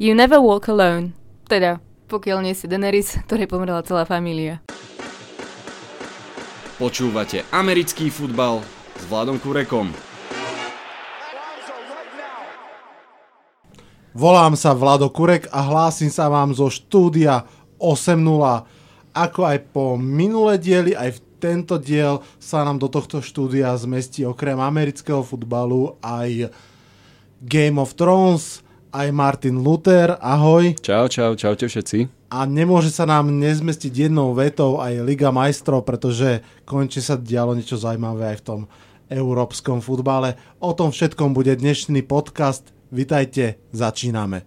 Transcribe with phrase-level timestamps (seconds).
[0.00, 1.12] You never walk alone.
[1.44, 1.76] Teda,
[2.08, 4.64] pokiaľ nie si Daenerys, ktorej pomrela celá família.
[6.80, 8.64] Počúvate americký futbal
[8.96, 9.92] s Vladom Kurekom.
[14.16, 17.44] Volám sa Vlado Kurek a hlásim sa vám zo štúdia
[17.76, 18.16] 8.0.
[19.12, 24.24] Ako aj po minulé diely, aj v tento diel sa nám do tohto štúdia zmestí
[24.24, 26.48] okrem amerického futbalu aj
[27.42, 28.61] Game of Thrones,
[28.92, 30.20] aj Martin Luther.
[30.20, 30.76] Ahoj.
[30.84, 32.28] Čau, čau, čaute všetci.
[32.28, 37.80] A nemôže sa nám nezmestiť jednou vetou aj Liga majstrov, pretože konečne sa dialo niečo
[37.80, 38.60] zaujímavé aj v tom
[39.08, 40.36] európskom futbale.
[40.60, 42.68] O tom všetkom bude dnešný podcast.
[42.92, 44.44] Vitajte, začíname.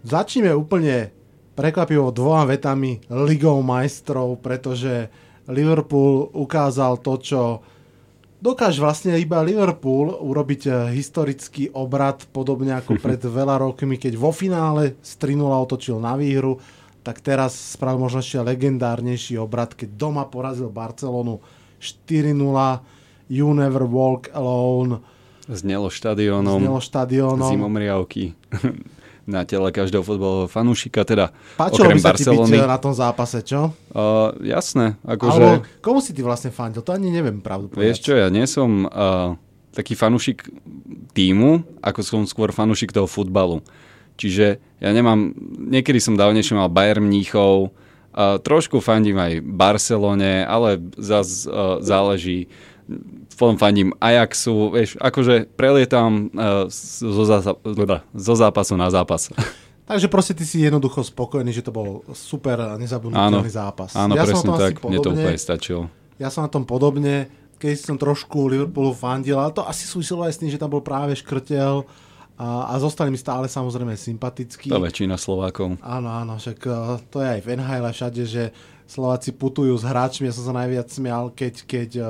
[0.00, 1.12] Začneme úplne
[1.52, 5.12] prekvapivo dvoma vetami Ligou majstrov, pretože
[5.44, 7.40] Liverpool ukázal to, čo
[8.40, 14.32] dokáže vlastne iba Liverpool urobiť eh, historický obrad, podobne ako pred veľa rokmi, keď vo
[14.32, 16.58] finále z 3 otočil na výhru,
[17.00, 21.40] tak teraz spravil možno ešte legendárnejší obrad, keď doma porazil Barcelonu
[21.80, 22.36] 4-0,
[23.30, 25.00] You Never Walk Alone.
[25.48, 26.60] Znelo štadiónom.
[26.60, 27.50] Znelo štadiónom.
[27.56, 28.36] Zimomriavky
[29.28, 32.46] na tele každého futbalového fanúšika, teda Páčilo okrem by sa Barcelony.
[32.46, 33.72] ti byť na tom zápase, čo?
[33.92, 35.40] Uh, jasné, akože...
[35.40, 36.80] Alebo komu si ty vlastne fandil?
[36.84, 37.84] To ani neviem pravdu povedať.
[37.84, 39.36] Vieš čo, ja nie som uh,
[39.76, 40.48] taký fanúšik
[41.14, 43.62] týmu, ako som skôr fanúšik toho futbalu.
[44.20, 45.32] Čiže ja nemám,
[45.72, 52.50] niekedy som dávnejšie mal Bayern Mníchov, uh, trošku fandím aj Barcelone, ale zase uh, záleží,
[53.34, 57.58] fandím Ajaxu, vieš, akože prelietam uh, zo, zása-
[58.14, 59.30] zo zápasu na zápas.
[59.90, 63.90] Takže proste ty si jednoducho spokojný, že to bol super nezabudnutelný zápas.
[63.98, 65.24] Áno, ja som presne asi tak, mne to podobne.
[65.26, 65.82] úplne stačilo.
[66.14, 67.26] Ja som na tom podobne,
[67.58, 70.78] keď som trošku Liverpoolu fandil, ale to asi súviselo aj s tým, že tam bol
[70.78, 71.82] práve škrtel
[72.38, 74.70] a, a zostali mi stále samozrejme sympatickí.
[74.70, 75.82] To väčšina Slovákov.
[75.82, 78.42] Áno, áno, však uh, to je aj v NHL všade, že
[78.86, 80.30] Slováci putujú s hráčmi.
[80.30, 82.08] Ja som sa najviac smial, keď, keď uh,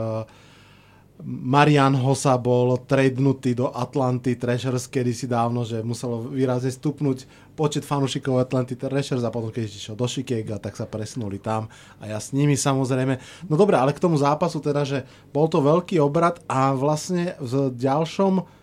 [1.24, 8.40] Marian Hosa bol tradenutý do Atlanty Thrashers kedysi dávno, že muselo výrazne stupnúť počet fanúšikov
[8.40, 11.68] Atlanty Thrashers a potom keď išiel do Chicago, tak sa presunuli tam
[12.00, 13.20] a ja s nimi samozrejme.
[13.52, 17.68] No dobre, ale k tomu zápasu teda, že bol to veľký obrad a vlastne v
[17.76, 18.60] ďalšom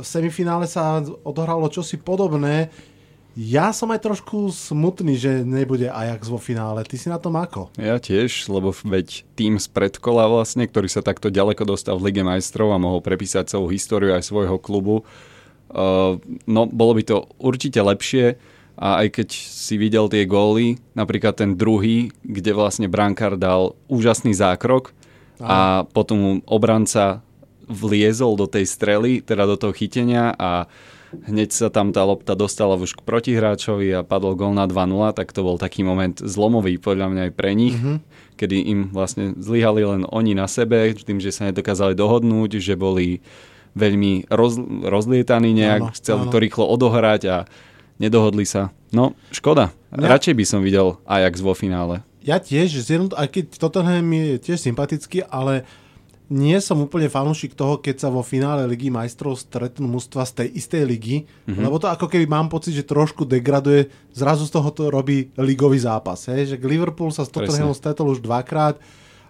[0.00, 2.72] semifinále sa odohralo čosi podobné.
[3.38, 6.82] Ja som aj trošku smutný, že nebude Ajax vo finále.
[6.82, 7.70] Ty si na tom ako?
[7.78, 12.26] Ja tiež, lebo veď tým z predkola vlastne, ktorý sa takto ďaleko dostal v Lige
[12.26, 15.06] majstrov a mohol prepísať celú históriu aj svojho klubu,
[15.70, 16.18] uh,
[16.50, 18.34] no bolo by to určite lepšie
[18.74, 24.34] a aj keď si videl tie góly, napríklad ten druhý, kde vlastne brankár dal úžasný
[24.34, 24.90] zákrok
[25.38, 27.22] a potom mu obranca
[27.70, 30.66] vliezol do tej strely, teda do toho chytenia a
[31.12, 35.32] hneď sa tam tá lopta dostala už k protihráčovi a padol gol na 2-0, tak
[35.32, 37.96] to bol taký moment zlomový podľa mňa aj pre nich, mm-hmm.
[38.36, 43.24] kedy im vlastne zlyhali len oni na sebe, tým, že sa nedokázali dohodnúť, že boli
[43.78, 46.32] veľmi roz, rozlietaní nejak, Áno, chceli áno.
[46.32, 47.36] to rýchlo odohrať a
[48.00, 48.74] nedohodli sa.
[48.90, 49.72] No, škoda.
[49.92, 52.04] Ja- Radšej by som videl Ajax vo finále.
[52.24, 52.74] Ja tiež,
[53.16, 55.64] aj keď Tottenham je tiež sympatický, ale
[56.28, 60.48] nie som úplne fanúšik toho, keď sa vo finále Ligy majstrov stretnú mužstva z tej
[60.60, 61.64] istej ligy, mm-hmm.
[61.64, 65.80] lebo to ako keby mám pocit, že trošku degraduje, zrazu z toho to robí ligový
[65.80, 66.28] zápas.
[66.28, 66.52] Hej?
[66.52, 68.76] Že Liverpool sa s Tottenhamom stretol už dvakrát,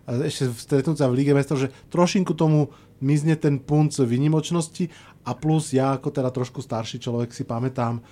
[0.09, 4.91] a ešte stretnúť sa v Lige majstrov, že trošinku tomu mizne ten punc vynimočnosti
[5.23, 8.03] a plus ja ako teda trošku starší človek si pamätám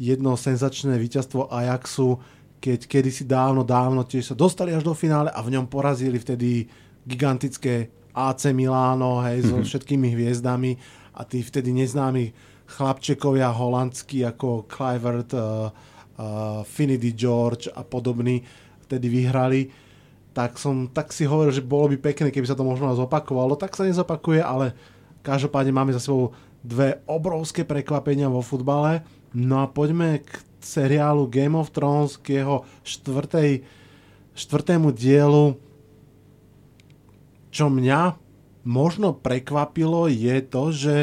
[0.00, 2.16] jedno senzačné víťazstvo Ajaxu,
[2.56, 6.70] keď kedysi dávno, dávno tiež sa dostali až do finále a v ňom porazili vtedy
[7.04, 10.76] gigantické AC Miláno, hej, so všetkými hviezdami
[11.14, 12.32] a tí vtedy neznámi
[12.70, 18.42] chlapčekovia holandskí ako Clivert, uh, uh, Finity George a podobní
[18.86, 19.90] vtedy vyhrali
[20.30, 23.58] tak som tak si hovoril, že bolo by pekné, keby sa to možno zopakovalo.
[23.58, 24.72] Tak sa nezopakuje, ale
[25.26, 26.32] každopádne máme za sebou
[26.62, 29.02] dve obrovské prekvapenia vo futbale.
[29.34, 30.30] No a poďme k
[30.62, 33.66] seriálu Game of Thrones, k jeho štvrtej,
[34.38, 35.58] štvrtému dielu.
[37.50, 38.16] Čo mňa
[38.64, 40.94] možno prekvapilo je to, že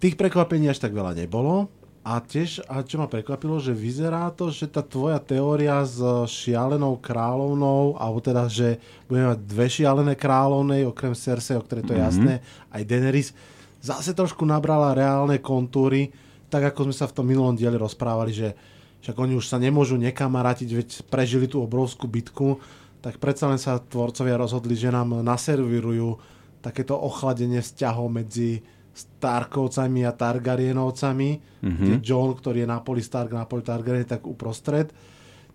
[0.00, 1.68] tých prekvapení až tak veľa nebolo.
[2.00, 6.00] A tiež, a čo ma prekvapilo, že vyzerá to, že tá tvoja teória s
[6.32, 11.92] šialenou kráľovnou, alebo teda, že budeme mať dve šialené kráľovnej, okrem Cersei, o ktorej to
[11.92, 12.32] je jasné,
[12.72, 13.36] aj Daenerys,
[13.84, 16.08] zase trošku nabrala reálne kontúry,
[16.48, 18.56] tak ako sme sa v tom minulom dieli rozprávali, že
[19.04, 22.64] však oni už sa nemôžu nekamarátiť, veď prežili tú obrovskú bitku,
[23.00, 26.20] tak predsa len sa tvorcovia rozhodli, že nám naservírujú
[26.60, 28.60] takéto ochladenie vzťahov medzi
[28.92, 31.30] Starkovcami a Targaryenovcami,
[31.64, 31.84] mm-hmm.
[31.86, 34.92] kde John, ktorý je Napoli Stark, Napoli Targaryen, tak uprostred.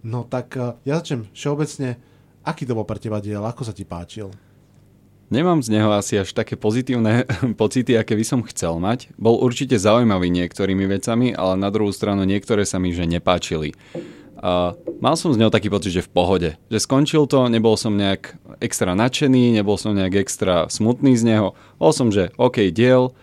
[0.02, 2.02] No tak uh, ja začnem všeobecne,
[2.42, 4.34] aký to bol pre teba diel, ako sa ti páčil?
[5.34, 7.26] Nemám z neho asi až také pozitívne
[7.62, 9.10] pocity, aké by som chcel mať.
[9.18, 13.74] Bol určite zaujímavý niektorými vecami, ale na druhú stranu niektoré sa mi že nepáčili.
[14.40, 16.50] A mal som z neho taký pocit, že v pohode.
[16.68, 21.48] Že skončil to, nebol som nejak extra nadšený, nebol som nejak extra smutný z neho.
[21.80, 23.16] Bol som, že OK, diel.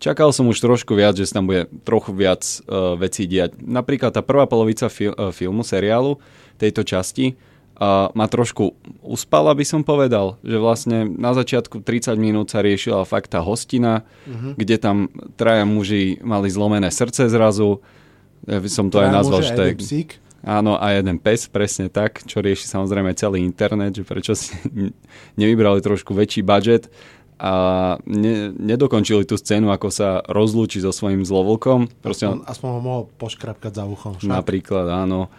[0.00, 3.56] Čakal som už trošku viac, že tam bude trochu viac uh, vecí diať.
[3.60, 6.18] Napríklad tá prvá polovica fil- uh, filmu, seriálu,
[6.58, 7.38] tejto časti,
[7.78, 8.74] uh, ma trošku
[9.04, 14.02] uspala, by som povedal, že vlastne na začiatku 30 minút sa riešila fakt tá hostina,
[14.26, 14.58] uh-huh.
[14.58, 14.96] kde tam
[15.38, 17.80] traja muži mali zlomené srdce zrazu.
[18.44, 19.72] Ja by som to traja aj nazval, že to je...
[20.44, 24.52] Áno, a jeden pes, presne tak, čo rieši samozrejme celý internet, že prečo si
[25.40, 26.92] nevybrali trošku väčší budget
[27.40, 27.52] a
[28.06, 31.88] ne, nedokončili tú scénu, ako sa rozlúči so svojím zlovlkom.
[32.04, 34.20] Aspoň, aspoň ho mohol poškrapkať za uchom.
[34.20, 34.30] Však.
[34.30, 35.32] Napríklad, áno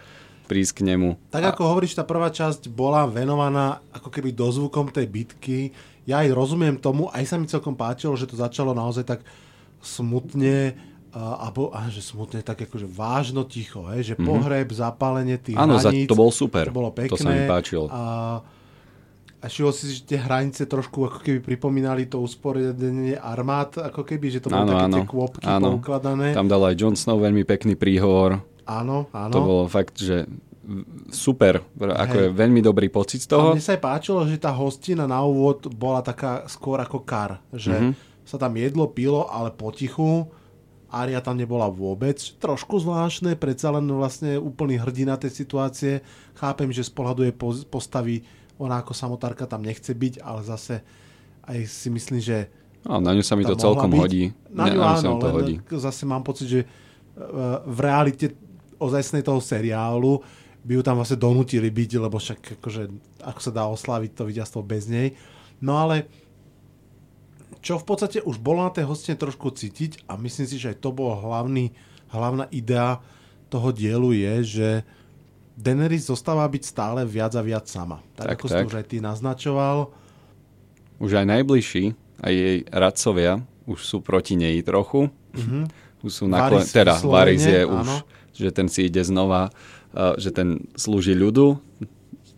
[0.46, 1.18] prísť k nemu.
[1.34, 1.50] Tak a...
[1.50, 5.74] ako hovoríš, tá prvá časť bola venovaná ako keby dozvukom tej bitky.
[6.06, 9.20] Ja aj rozumiem tomu, aj sa mi celkom páčilo, že to začalo naozaj tak
[9.82, 10.78] smutne,
[11.14, 14.28] a, a že smutne tak akože vážno ticho, hej, že mm-hmm.
[14.28, 16.10] pohreb, zapálenie tých Áno, hraníc.
[16.10, 16.68] to bol super.
[16.68, 17.14] To bolo pekné.
[17.14, 17.88] To sa mi páčilo.
[17.88, 18.02] A,
[19.40, 24.28] a šiel si, že tie hranice trošku ako keby pripomínali to usporiadenie armád, ako keby,
[24.28, 25.66] že to boli také áno, tie kôpky áno.
[25.78, 26.36] poukladané.
[26.36, 28.42] Tam dal aj Jon Snow veľmi pekný príhovor.
[28.66, 29.32] Áno, áno.
[29.32, 30.26] To bolo fakt, že
[31.14, 32.24] super, ako Hej.
[32.26, 33.54] je veľmi dobrý pocit z toho.
[33.54, 37.38] A mne sa aj páčilo, že tá hostina na úvod bola taká skôr ako kar,
[37.54, 37.92] že mm-hmm.
[38.26, 40.26] sa tam jedlo, pilo, ale potichu
[40.86, 42.18] Aria tam nebola vôbec.
[42.38, 46.06] Trošku zvláštne, predsa len vlastne úplný hrdina tej situácie.
[46.38, 47.34] Chápem, že z pohľadu jej
[47.66, 48.22] postavy
[48.56, 50.80] ona ako samotárka tam nechce byť, ale zase
[51.46, 52.46] aj si myslím, že...
[52.86, 54.00] A na ňu sa mi to celkom byť.
[54.00, 54.24] hodí.
[54.50, 55.54] Na ňu, ňu áno, to hodí.
[55.74, 56.66] zase mám pocit, že e,
[57.66, 58.38] v realite
[58.78, 60.22] ozajstnej toho seriálu
[60.66, 62.82] by ju tam vlastne donútili byť, lebo však akože,
[63.22, 65.14] ako sa dá oslaviť to víťazstvo bez nej.
[65.62, 66.10] No ale
[67.66, 70.86] čo v podstate už bolo na tej hostine trošku cítiť a myslím si, že aj
[70.86, 71.74] to bolo hlavný,
[72.14, 73.02] hlavná idea
[73.50, 74.68] toho dielu je, že
[75.58, 78.06] Daenerys zostáva byť stále viac a viac sama.
[78.14, 78.54] Tak, tak ako tak.
[78.54, 79.90] si už aj ty naznačoval.
[81.02, 81.84] Už aj najbližší,
[82.22, 85.10] aj jej radcovia, už sú proti nej trochu.
[85.34, 85.62] Mm-hmm.
[86.06, 86.62] Už sú naklen...
[86.62, 87.82] Varys teda Varys je áno.
[87.82, 87.88] už,
[88.30, 91.58] že ten si ide znova, uh, že ten slúži ľudu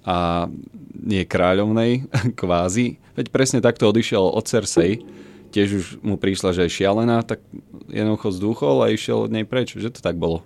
[0.09, 0.49] a
[0.97, 2.09] nie kráľovnej,
[2.41, 2.97] kvázi.
[3.19, 5.03] Veď presne takto odišiel od Cersei
[5.49, 7.41] tiež už mu prišla, že je šialená, tak
[7.89, 9.75] jednoducho zdúchol a išiel od nej preč.
[9.75, 10.45] Že to tak bolo?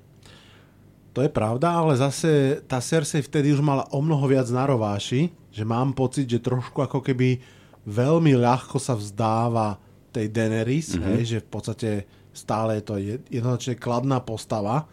[1.12, 5.28] To je pravda, ale zase tá Cersei vtedy už mala o mnoho viac na rováši,
[5.52, 7.36] že mám pocit, že trošku ako keby
[7.84, 9.76] veľmi ľahko sa vzdáva
[10.08, 11.08] tej Daenerys, mm-hmm.
[11.12, 11.90] hej, že v podstate
[12.32, 12.94] stále je to
[13.28, 14.88] jednoznačne kladná postava,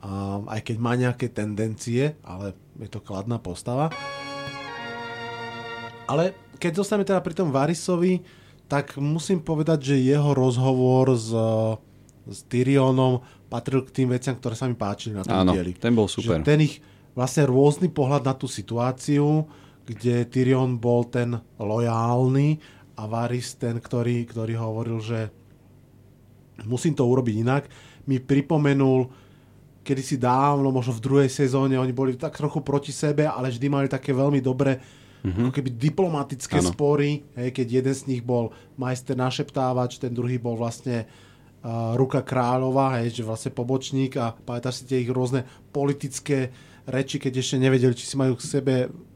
[0.00, 3.92] a aj keď má nejaké tendencie, ale je to kladná postava.
[6.08, 8.20] Ale keď zostaneme teda pri tom Varisovi,
[8.68, 11.32] tak musím povedať, že jeho rozhovor s,
[12.28, 15.74] s Tyrionom patril k tým veciam, ktoré sa mi páčili na tom Áno, dieli.
[15.74, 16.38] ten bol super.
[16.38, 16.78] Že ten ich
[17.16, 19.48] vlastne rôzny pohľad na tú situáciu,
[19.88, 22.62] kde Tyrion bol ten lojálny
[22.94, 25.34] a Varys ten, ktorý, ktorý hovoril, že
[26.62, 27.64] musím to urobiť inak,
[28.06, 29.10] mi pripomenul
[29.80, 33.66] kedy si dávno, možno v druhej sezóne, oni boli tak trochu proti sebe, ale vždy
[33.66, 34.76] mali také veľmi dobré
[35.22, 35.48] mm-hmm.
[35.48, 36.70] ako keby diplomatické ano.
[36.72, 42.24] spory, hej, keď jeden z nich bol majster našeptávač, ten druhý bol vlastne uh, ruka
[42.24, 46.52] kráľova, hej, že vlastne pobočník a pamätáš si tie ich rôzne politické
[46.88, 48.74] reči, keď ešte nevedeli, či si majú k sebe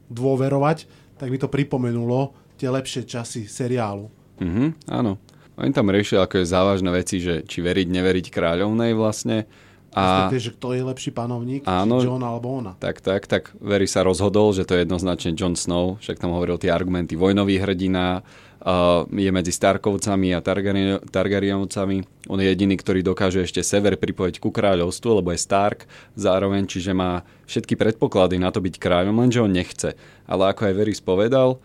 [0.09, 0.85] dôverovať,
[1.17, 4.07] tak mi to pripomenulo tie lepšie časy seriálu.
[4.39, 5.19] Mhm, áno.
[5.55, 9.47] Oni tam riešili ako je závažné veci, že či veriť, neveriť kráľovnej vlastne
[9.95, 10.27] a...
[10.35, 12.75] že kto je lepší panovník, áno, John alebo ona.
[12.75, 16.59] Tak, tak, tak Very sa rozhodol, že to je jednoznačne Jon Snow, však tam hovoril
[16.59, 22.27] tie argumenty vojnový hrdina, uh, je medzi Starkovcami a Targaryen, Targaryenovcami.
[22.27, 25.87] On je jediný, ktorý dokáže ešte sever pripojiť ku kráľovstvu, lebo je Stark
[26.19, 29.95] zároveň, čiže má všetky predpoklady na to byť kráľom, lenže on nechce.
[30.27, 31.63] Ale ako aj Very povedal,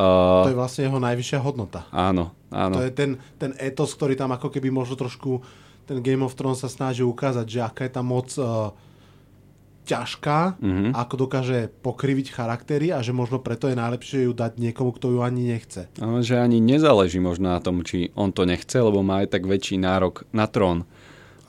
[0.00, 1.84] Uh, to je vlastne jeho najvyššia hodnota.
[1.92, 2.80] Áno, áno.
[2.80, 5.44] To je ten, ten etos, ktorý tam ako keby možno trošku
[5.90, 8.70] ten Game of Thrones sa snaží ukázať, že aká je tá moc uh,
[9.90, 10.90] ťažká, mm-hmm.
[10.94, 15.26] ako dokáže pokriviť charaktery a že možno preto je najlepšie ju dať niekomu, kto ju
[15.26, 15.90] ani nechce.
[15.98, 19.50] Ale že ani nezáleží možno na tom, či on to nechce, lebo má aj tak
[19.50, 20.86] väčší nárok na trón.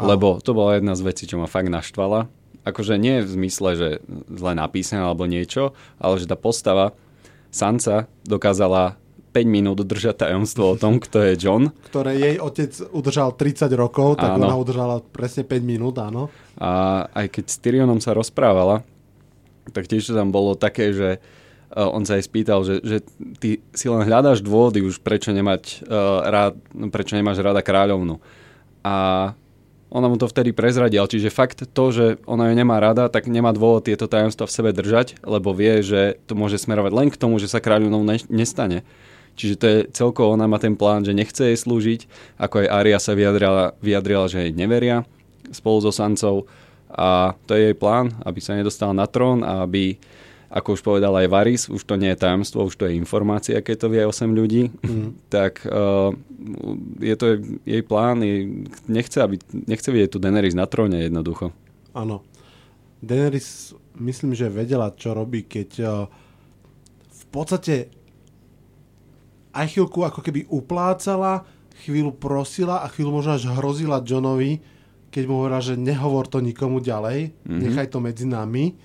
[0.01, 0.07] Áno.
[0.09, 2.25] Lebo to bola jedna z vecí, čo ma fakt naštvala.
[2.65, 3.89] Akože nie v zmysle, že
[4.25, 6.97] zle napísané alebo niečo, ale že tá postava
[7.53, 8.97] Sansa dokázala
[9.31, 11.71] 5 minút držať tajomstvo o tom, kto je John.
[11.87, 14.43] Ktoré jej otec udržal 30 rokov, tak Áno.
[14.43, 16.27] ona udržala presne 5 minút, áno.
[16.59, 18.83] A aj keď s Tyrionom sa rozprávala,
[19.71, 22.97] tak tiež tam bolo také, že uh, on sa aj spýtal, že, že
[23.39, 26.53] ty si len hľadáš dôvody už, prečo, nemať, uh, rád,
[26.91, 28.19] prečo nemáš rada kráľovnu.
[28.83, 28.95] A
[29.91, 33.51] ona mu to vtedy prezradila, čiže fakt to, že ona ju nemá rada, tak nemá
[33.51, 37.43] dôvod tieto tajomstva v sebe držať, lebo vie, že to môže smerovať len k tomu,
[37.43, 38.87] že sa kráľovnou ne- nestane.
[39.35, 42.05] Čiže to je celkovo, ona má ten plán, že nechce jej slúžiť,
[42.37, 45.07] ako aj Aria sa vyjadrila, vyjadrila že jej neveria
[45.51, 46.47] spolu so Sancou
[46.91, 49.95] a to je jej plán, aby sa nedostala na trón a aby,
[50.51, 53.75] ako už povedal aj Varys, už to nie je tajomstvo, už to je informácia, keď
[53.79, 55.09] to vie 8 ľudí, mm.
[55.35, 56.11] tak uh,
[56.99, 61.55] je to jej plán, jej, nechce, aby, nechce vidieť tu Daenerys na tróne jednoducho.
[61.95, 62.23] Áno.
[62.99, 66.05] Daenerys myslím, že vedela, čo robí, keď uh,
[67.07, 68.00] v podstate
[69.51, 71.43] aj chvíľku ako keby uplácala,
[71.83, 74.63] chvíľu prosila a chvíľu možno až hrozila Johnovi,
[75.11, 77.59] keď mu hovorila, že nehovor to nikomu ďalej, mm-hmm.
[77.59, 78.79] nechaj to medzi nami.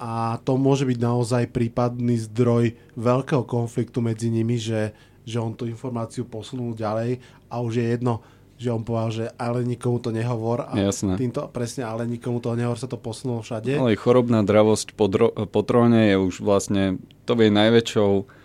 [0.00, 4.96] A to môže byť naozaj prípadný zdroj veľkého konfliktu medzi nimi, že,
[5.28, 7.20] že on tú informáciu posunul ďalej
[7.52, 8.24] a už je jedno,
[8.56, 11.20] že on povedal, že ale nikomu to nehovor a Jasné.
[11.20, 13.76] týmto presne ale nikomu to nehovor sa to posunulo všade.
[13.76, 16.96] Ale chorobná dravosť po, dro- po tróne je už vlastne
[17.28, 18.39] to jej najväčšou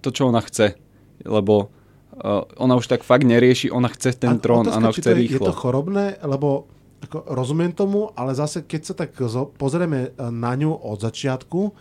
[0.00, 0.74] to, čo ona chce.
[1.22, 5.10] Lebo uh, ona už tak fakt nerieši, ona chce ten trón a ona chce to
[5.14, 5.46] je, rýchlo.
[5.46, 6.66] je to chorobné, lebo
[7.04, 9.12] ako, rozumiem tomu, ale zase keď sa tak
[9.60, 11.76] pozrieme e, na ňu od začiatku,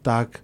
[0.00, 0.40] tak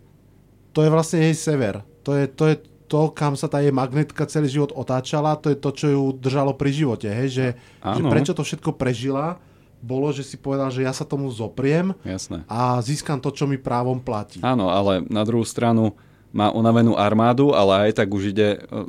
[0.76, 1.80] to je vlastne jej sever.
[2.04, 2.56] To je, to je
[2.90, 6.52] to, kam sa tá jej magnetka celý život otáčala, to je to, čo ju držalo
[6.52, 7.08] pri živote.
[7.08, 7.28] Hej?
[7.32, 7.46] Že,
[7.80, 9.40] že prečo to všetko prežila,
[9.80, 12.44] bolo, že si povedal, že ja sa tomu zopriem Jasné.
[12.44, 14.44] a získam to, čo mi právom platí.
[14.44, 15.96] Áno, ale na druhú stranu
[16.30, 18.86] má unavenú armádu, ale aj tak už ide uh,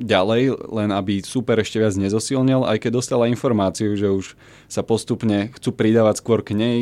[0.00, 4.32] ďalej, len aby super ešte viac nezosilnil, aj keď dostala informáciu, že už
[4.64, 6.78] sa postupne chcú pridávať skôr k nej,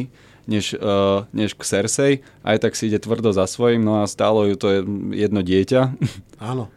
[0.48, 2.12] než, uh, než k Cersei,
[2.46, 4.68] aj tak si ide tvrdo za svojím, no a stálo ju to
[5.12, 5.80] jedno dieťa.
[6.50, 6.70] Áno.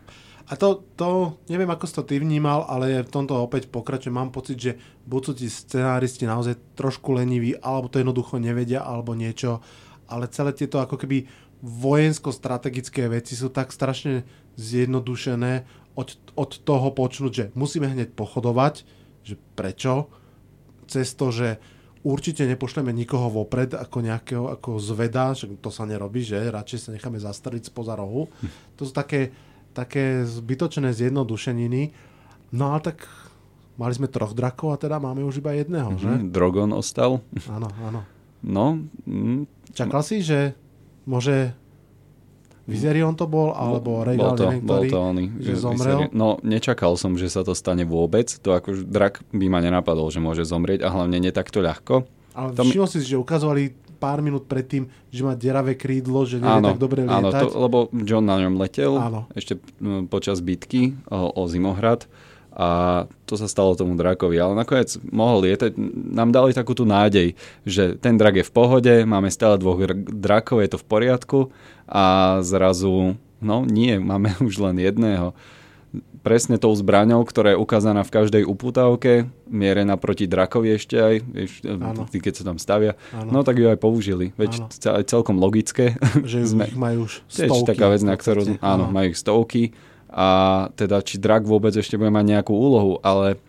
[0.52, 4.12] A to, to, neviem, ako si to ty vnímal, ale v tomto opäť pokračujem.
[4.12, 4.72] Mám pocit, že
[5.08, 9.64] buď sú tí scenáristi naozaj trošku leniví, alebo to jednoducho nevedia, alebo niečo.
[10.12, 11.24] Ale celé tieto ako keby
[11.62, 14.26] vojensko-strategické veci sú tak strašne
[14.58, 15.64] zjednodušené
[15.94, 18.84] od, od toho počnúť, že musíme hneď pochodovať,
[19.22, 20.10] že prečo,
[20.90, 21.62] cez to, že
[22.02, 26.90] určite nepošleme nikoho vopred ako nejakého ako zveda, že to sa nerobí, že radšej sa
[26.92, 28.28] necháme zastreliť spoza rohu.
[28.82, 29.30] To sú také,
[29.78, 31.94] také zbytočné zjednodušeniny.
[32.52, 33.06] No ale tak
[33.78, 36.10] mali sme troch drakov a teda máme už iba jedného, že?
[36.10, 37.22] Mhm, Drogon ostal.
[37.48, 38.02] Áno, áno.
[38.42, 40.58] No, mm, Čakal si, že
[41.04, 41.54] môže
[42.64, 45.98] Vizerion to bol, alebo Regal, bol to, neviem, bol ktorý, to oný, že zomrel?
[46.00, 48.30] Vyseri- No, nečakal som, že sa to stane vôbec.
[48.40, 52.06] To ako drak by ma nenapadol, že môže zomrieť a hlavne nie takto ľahko.
[52.32, 56.54] Ale Tom- všimol si, že ukazovali pár minút predtým, že má deravé krídlo, že nevie
[56.56, 57.42] Áno, tak dobre áno lietať.
[57.44, 59.30] to, lebo John na ňom letel Áno.
[59.32, 59.58] ešte
[60.08, 62.10] počas bitky o, o Zimohrad
[62.52, 62.68] a
[63.24, 65.72] to sa stalo tomu drakovi, ale nakoniec mohol lietať.
[66.12, 67.32] Nám dali takú tú nádej,
[67.64, 71.40] že ten drak je v pohode, máme stále dvoch dr- drakov, je to v poriadku
[71.86, 72.04] a
[72.42, 75.32] zrazu, no nie, máme už len jedného.
[76.22, 81.16] Presne tou zbraňou, ktorá je ukázaná v každej uputávke, mierená proti drakovi ešte aj,
[81.66, 82.06] Áno.
[82.06, 83.34] tí, keď sa tam stavia, Áno.
[83.34, 84.30] no tak ju aj použili.
[84.38, 85.98] Veď ce- celkom logické.
[86.22, 87.68] že Sme- ich majú už Tiež stovky.
[87.74, 89.74] taká vec, na ktorú, áno, majú ich stovky
[90.12, 90.28] a
[90.76, 93.40] teda či drak vôbec ešte bude mať nejakú úlohu, ale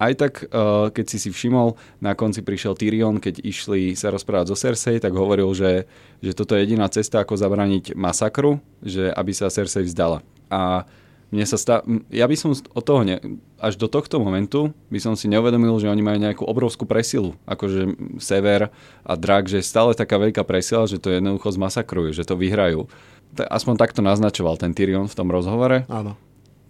[0.00, 4.48] aj tak, uh, keď si si všimol, na konci prišiel Tyrion, keď išli sa rozprávať
[4.48, 5.84] so Cersei, tak hovoril, že,
[6.24, 10.24] že toto je jediná cesta, ako zabrániť masakru, že aby sa Cersei vzdala.
[10.48, 10.88] A
[11.30, 11.86] mne sa stá...
[12.10, 13.20] ja by som od toho, ne...
[13.60, 17.38] až do tohto momentu by som si neuvedomil, že oni majú nejakú obrovskú presilu.
[17.46, 18.74] Akože Sever
[19.06, 22.90] a Drak, že je stále taká veľká presila, že to jednoducho zmasakrujú, že to vyhrajú.
[23.36, 25.86] Aspoň takto naznačoval ten Tyrion v tom rozhovore.
[25.86, 26.18] Áno.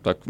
[0.01, 0.25] Tak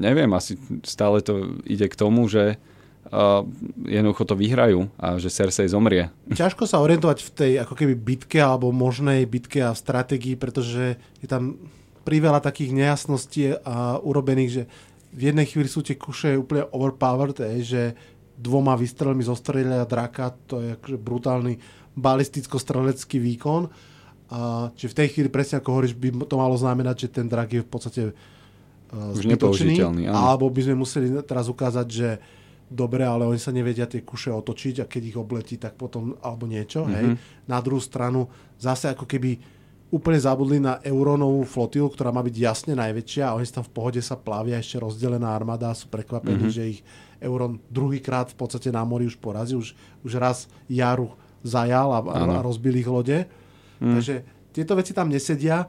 [0.00, 3.44] neviem, asi stále to ide k tomu, že uh,
[3.84, 6.08] jednoducho to vyhrajú a že Cersei zomrie.
[6.32, 11.28] Ťažko sa orientovať v tej ako keby bitke alebo možnej bitke a stratégii, pretože je
[11.28, 11.60] tam
[12.04, 14.62] priveľa takých nejasností a urobených, že
[15.12, 17.82] v jednej chvíli sú tie kuše úplne overpowered, je, že
[18.40, 21.54] dvoma výstrelmi zostrelia draka, to je akože brutálny
[21.92, 23.68] balisticko-strelecký výkon.
[24.30, 27.50] A, čiže v tej chvíli, presne ako hovoríš, by to malo znamenať, že ten drak
[27.50, 32.08] je v podstate uh, Už zbytočný, alebo by sme museli teraz ukázať, že
[32.70, 36.46] dobre, ale oni sa nevedia tie kuše otočiť a keď ich obletí, tak potom, alebo
[36.46, 36.94] niečo, mm-hmm.
[36.94, 37.04] hej.
[37.10, 37.16] Mhm.
[37.50, 38.30] Na druhú stranu,
[38.62, 39.58] zase ako keby
[39.90, 43.98] úplne zabudli na Euronovú flotilu, ktorá má byť jasne najväčšia a oni tam v pohode
[43.98, 46.54] sa plavia, ešte rozdelená armáda, sú prekvapení, mm-hmm.
[46.54, 46.80] že ich
[47.18, 49.74] Euron druhýkrát v podstate na mori už porazí, už,
[50.06, 51.10] už raz Jaru
[51.42, 53.26] zajal a, a rozbil ich lode.
[53.80, 53.94] Mm.
[53.98, 54.14] Takže
[54.52, 55.66] tieto veci tam nesedia.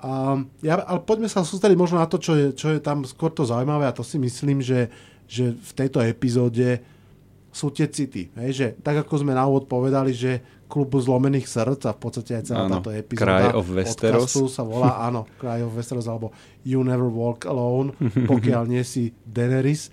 [0.00, 3.28] A ja, ale poďme sa sústrediť možno na to, čo je, čo je tam skôr
[3.36, 4.88] to zaujímavé a to si myslím, že,
[5.28, 6.80] že v tejto epizóde
[7.52, 8.32] sú tie city.
[8.38, 10.40] Hej, že tak ako sme na úvod povedali, že
[10.70, 14.30] klubu zlomených srdc a v podstate aj celá áno, táto epizóda Cry of Westeros.
[14.54, 16.30] sa volá, áno, Cry of Westeros alebo
[16.62, 17.92] You Never Walk Alone,
[18.30, 19.90] pokiaľ nie si Daenerys.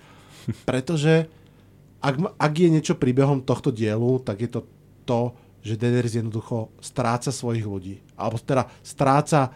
[0.64, 1.28] Pretože
[2.00, 4.62] ak, ak je niečo príbehom tohto dielu, tak je to
[5.08, 5.32] to,
[5.68, 8.00] že Daenerys jednoducho stráca svojich ľudí.
[8.16, 9.52] Alebo teda stráca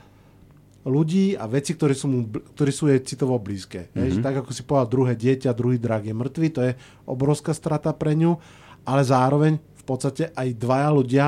[0.83, 3.93] ľudí a veci, ktorí sú, mu, ktorí sú jej citovo blízke.
[3.93, 4.11] Mm-hmm.
[4.11, 6.71] Že tak ako si povedal, druhé dieťa, druhý drak je mŕtvy, to je
[7.05, 8.35] obrovská strata pre ňu,
[8.83, 11.27] ale zároveň v podstate aj dvaja ľudia,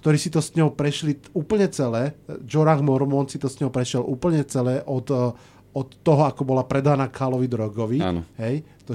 [0.00, 2.16] ktorí si to s ňou prešli úplne celé,
[2.46, 5.10] Jorah Mormont si to s ňou prešiel úplne celé od,
[5.74, 7.98] od toho, ako bola predaná Kalovi Drogovi.
[8.00, 8.24] Áno.
[8.40, 8.94] Hej, to,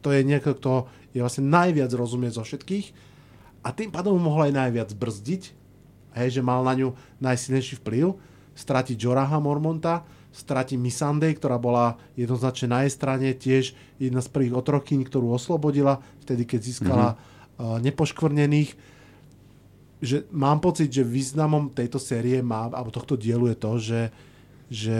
[0.00, 3.13] to je niekto, kto je vlastne najviac rozumie zo všetkých
[3.64, 5.42] a tým pádom mohol aj najviac brzdiť,
[6.20, 6.92] hej, že mal na ňu
[7.24, 8.12] najsilnejší vplyv,
[8.54, 10.04] stratiť Joraha Mormonta,
[10.34, 16.02] stratiť Missandei, ktorá bola jednoznačne na jej strane, tiež jedna z prvých otrokyň, ktorú oslobodila,
[16.26, 17.80] vtedy keď získala mm-hmm.
[17.86, 18.70] nepoškvrnených.
[20.04, 24.02] Že mám pocit, že významom tejto série má, alebo tohto dielu je to, že,
[24.68, 24.98] že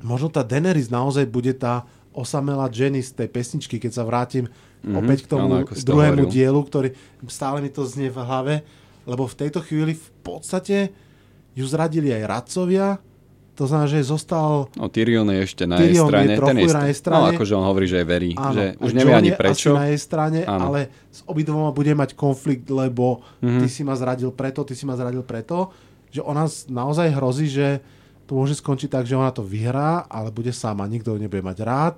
[0.00, 1.82] možno tá Daenerys naozaj bude tá
[2.14, 4.46] osamelá Jenny z tej pesničky, keď sa vrátim
[4.84, 5.00] mm-hmm.
[5.00, 6.92] opäť k tomu ano, druhému dielu, ktorý
[7.26, 8.54] stále mi to znie v hlave,
[9.08, 10.92] lebo v tejto chvíli v podstate
[11.56, 13.00] ju zradili aj radcovia,
[13.54, 14.66] to znamená, že zostal...
[14.74, 16.26] No Tyrion je ešte na Tyrion jej strane.
[16.26, 17.22] Je trochu ten je, na jej strane.
[17.22, 18.30] No akože on hovorí, že je verí.
[18.34, 19.70] Áno, že už nevie ani prečo.
[19.78, 20.74] Na jej strane, áno.
[20.74, 23.62] ale s obidvoma bude mať konflikt, lebo mm-hmm.
[23.62, 25.70] ty si ma zradil preto, ty si ma zradil preto,
[26.10, 27.78] že ona naozaj hrozí, že
[28.26, 31.58] to môže skončiť tak, že ona to vyhrá, ale bude sama, nikto ho nebude mať
[31.62, 31.94] rád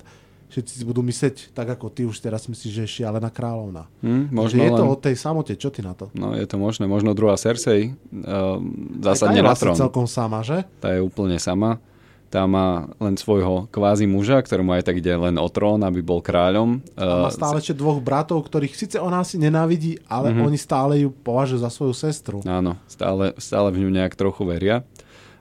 [0.51, 3.91] všetci si budú myslieť, tak ako ty už teraz myslíš, že je šialená kráľovna.
[4.01, 4.79] Hmm, možno je len...
[4.79, 6.11] to o tej samote, čo ty na to?
[6.15, 8.59] No je to možné, možno druhá Cersei uh,
[9.03, 9.77] zásadne na trón.
[9.77, 10.65] celkom sama, že?
[10.79, 11.83] Tá je úplne sama.
[12.27, 16.19] Tá má len svojho kvázi muža, ktorému aj tak ide len o trón, aby bol
[16.19, 16.83] kráľom.
[16.99, 20.47] A má eh, stále ešte dvoch bratov, ktorých síce ona asi nenávidí, ale mm-hmm.
[20.51, 22.43] oni stále ju považujú za svoju sestru.
[22.43, 24.83] Áno, stále, stále v ňu nejak trochu veria.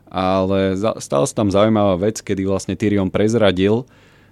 [0.05, 3.89] Ale stala sa tam zaujímavá vec, kedy vlastne Tyrion prezradil,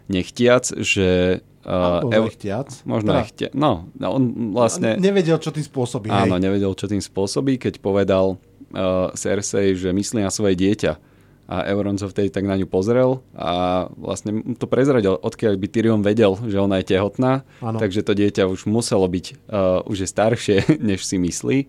[0.08, 1.39] nechtiac, že...
[1.63, 2.28] Uh, ev...
[2.28, 2.68] nechtiac.
[2.84, 3.20] Možno teda...
[3.24, 3.52] nechtiac.
[3.56, 5.00] No, no, on vlastne...
[5.00, 6.12] Nevedel, čo tým spôsobí.
[6.12, 6.44] Áno, hej.
[6.44, 11.00] nevedel, čo tým spôsobí, keď povedal uh, Cersei, že myslí na svoje dieťa.
[11.44, 16.00] A Euron sa vtedy tak na ňu pozrel a vlastne to prezradil, odkiaľ by Tyrion
[16.00, 17.84] vedel, že ona je tehotná, ano.
[17.84, 20.58] takže to dieťa už muselo byť, uh, už je staršie,
[20.89, 21.68] než si myslí.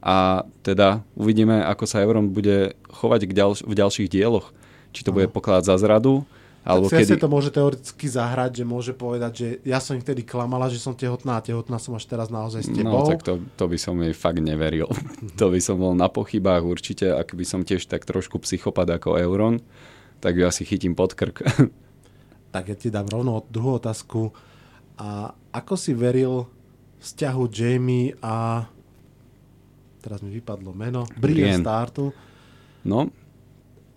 [0.00, 4.56] A teda uvidíme, ako sa Euron bude chovať k ďalš- v ďalších dieloch.
[4.96, 5.16] Či to ano.
[5.20, 6.24] bude pokladať za zradu,
[6.60, 7.16] alebo tak kedy...
[7.16, 10.92] to môže teoreticky zahrať, že môže povedať, že ja som ich vtedy klamala, že som
[10.92, 13.00] tehotná a tehotná som až teraz naozaj s no, tebou.
[13.00, 14.84] No tak to, to by som jej fakt neveril.
[15.40, 19.16] to by som bol na pochybách určite, ak by som tiež tak trošku psychopat ako
[19.16, 19.64] Euron,
[20.20, 21.48] tak ju asi chytím pod krk.
[22.54, 24.28] tak ja ti dám rovno druhú otázku.
[25.00, 26.44] A ako si veril
[27.00, 28.68] vzťahu Jamie a
[30.04, 32.12] teraz mi vypadlo meno, Brienne Startu.
[32.84, 33.08] No.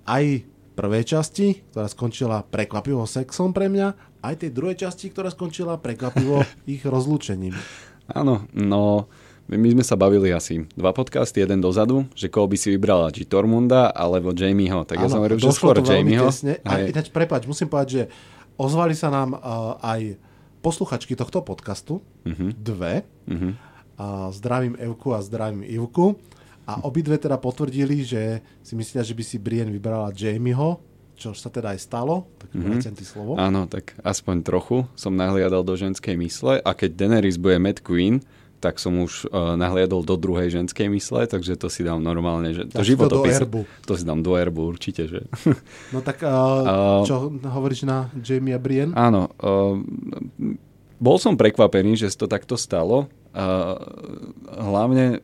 [0.08, 0.24] Aj
[0.74, 6.42] prvej časti, ktorá skončila prekvapivo sexom pre mňa, aj tej druhej časti, ktorá skončila prekvapivo
[6.74, 7.54] ich rozlúčením.
[8.12, 9.08] Áno, no
[9.48, 13.28] my sme sa bavili asi dva podcasty, jeden dozadu, že koho by si vybrala, či
[13.28, 14.88] Tormunda alebo Jamieho.
[14.88, 16.32] Tak ano, ja som hovoril, že skôr Jamieho.
[16.64, 18.04] A ináč, prepač, musím povedať, že
[18.56, 20.16] ozvali sa nám uh, aj
[20.64, 22.56] posluchačky tohto podcastu, uh-huh.
[22.56, 23.04] dve.
[23.28, 23.52] Uh-huh.
[24.00, 26.16] A zdravím Evku a zdravím Ivku.
[26.64, 30.80] A obidve teda potvrdili, že si myslia, že by si Brienne vybrala Jamieho,
[31.14, 32.96] čo sa teda aj stalo, tak mm-hmm.
[32.98, 33.38] ty slovo.
[33.38, 38.24] Áno, tak aspoň trochu som nahliadal do ženskej mysle a keď Daenerys bude Mad Queen,
[38.64, 42.64] tak som už uh, nahliadol do druhej ženskej mysle, takže to si dám normálne, že
[42.72, 45.28] to životopis, to, to si dám do erbu určite, že.
[45.94, 48.96] No tak uh, čo hovoríš na Jamie a Brienne?
[48.96, 49.76] Áno, uh,
[50.96, 53.12] bol som prekvapený, že to takto stalo.
[53.36, 53.76] Uh,
[54.48, 55.20] hlavne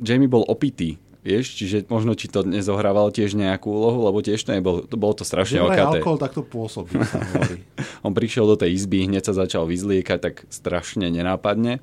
[0.00, 4.54] Jamie bol opitý, vieš, čiže možno či to nezohrával tiež nejakú úlohu, lebo tiež to
[4.54, 5.98] nebol, to bolo to strašne Že okaté.
[5.98, 6.94] alkohol takto pôsobí,
[8.06, 11.82] On prišiel do tej izby, hneď sa začal vyzliekať tak strašne nenápadne.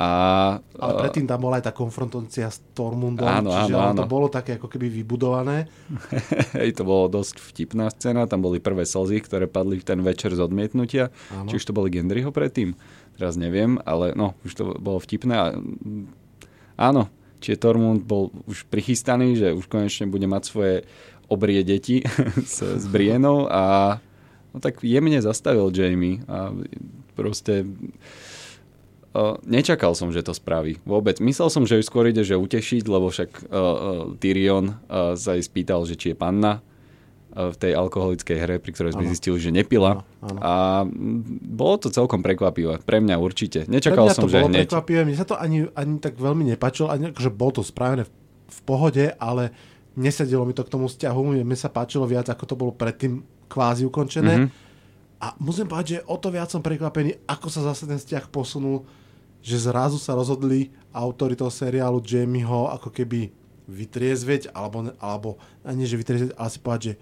[0.00, 4.00] A, Ale predtým tam bola aj tá konfrontácia s Tormundom, áno, čiže áno, áno.
[4.00, 5.68] to bolo také ako keby vybudované.
[6.56, 10.32] Hej, to bolo dosť vtipná scéna, tam boli prvé slzy, ktoré padli v ten večer
[10.32, 11.12] z odmietnutia.
[11.36, 11.52] Áno.
[11.52, 12.80] Či už to boli Gendryho predtým,
[13.20, 15.36] teraz neviem, ale no, už to bolo vtipné.
[15.36, 15.46] A,
[16.80, 20.76] áno, či Tormund bol už prichystaný, že už konečne bude mať svoje
[21.26, 22.04] obrie deti
[22.52, 23.96] s, s Brienou a
[24.52, 26.52] no tak jemne zastavil Jamie a
[27.16, 27.64] proste
[29.14, 30.78] uh, nečakal som, že to spraví.
[30.82, 31.18] Vôbec.
[31.22, 33.74] Myslel som, že ju skôr ide, že utešiť, lebo však uh, uh,
[34.18, 36.62] Tyrion uh, sa jej spýtal, že či je panna
[37.30, 39.12] v tej alkoholickej hre, pri ktorej sme ano.
[39.14, 40.02] zistili, že nepila.
[40.02, 40.38] Ano, ano.
[40.42, 40.52] A
[41.46, 42.82] bolo to celkom prekvapivé.
[42.82, 43.70] Pre mňa určite.
[43.70, 44.66] Nečakal Pre mňa som, to že bolo hneď.
[44.66, 45.00] prekvapivé.
[45.06, 48.10] Mne sa to ani, ani tak veľmi nepačilo, ani že bolo to spravené v,
[48.50, 49.54] v pohode, ale
[49.94, 53.86] nesedelo mi to k tomu vzťahu, mne sa páčilo viac, ako to bolo predtým kvázi
[53.86, 54.46] ukončené.
[54.46, 54.68] Mm-hmm.
[55.20, 58.88] A musím povedať, že o to viac som prekvapený, ako sa zase ten vzťah posunul,
[59.44, 63.30] že zrazu sa rozhodli autori toho seriálu Jamieho ako keby
[63.70, 65.38] vytriezveť, alebo, alebo
[65.70, 66.94] nie že vytriezveť, ale si povedať, že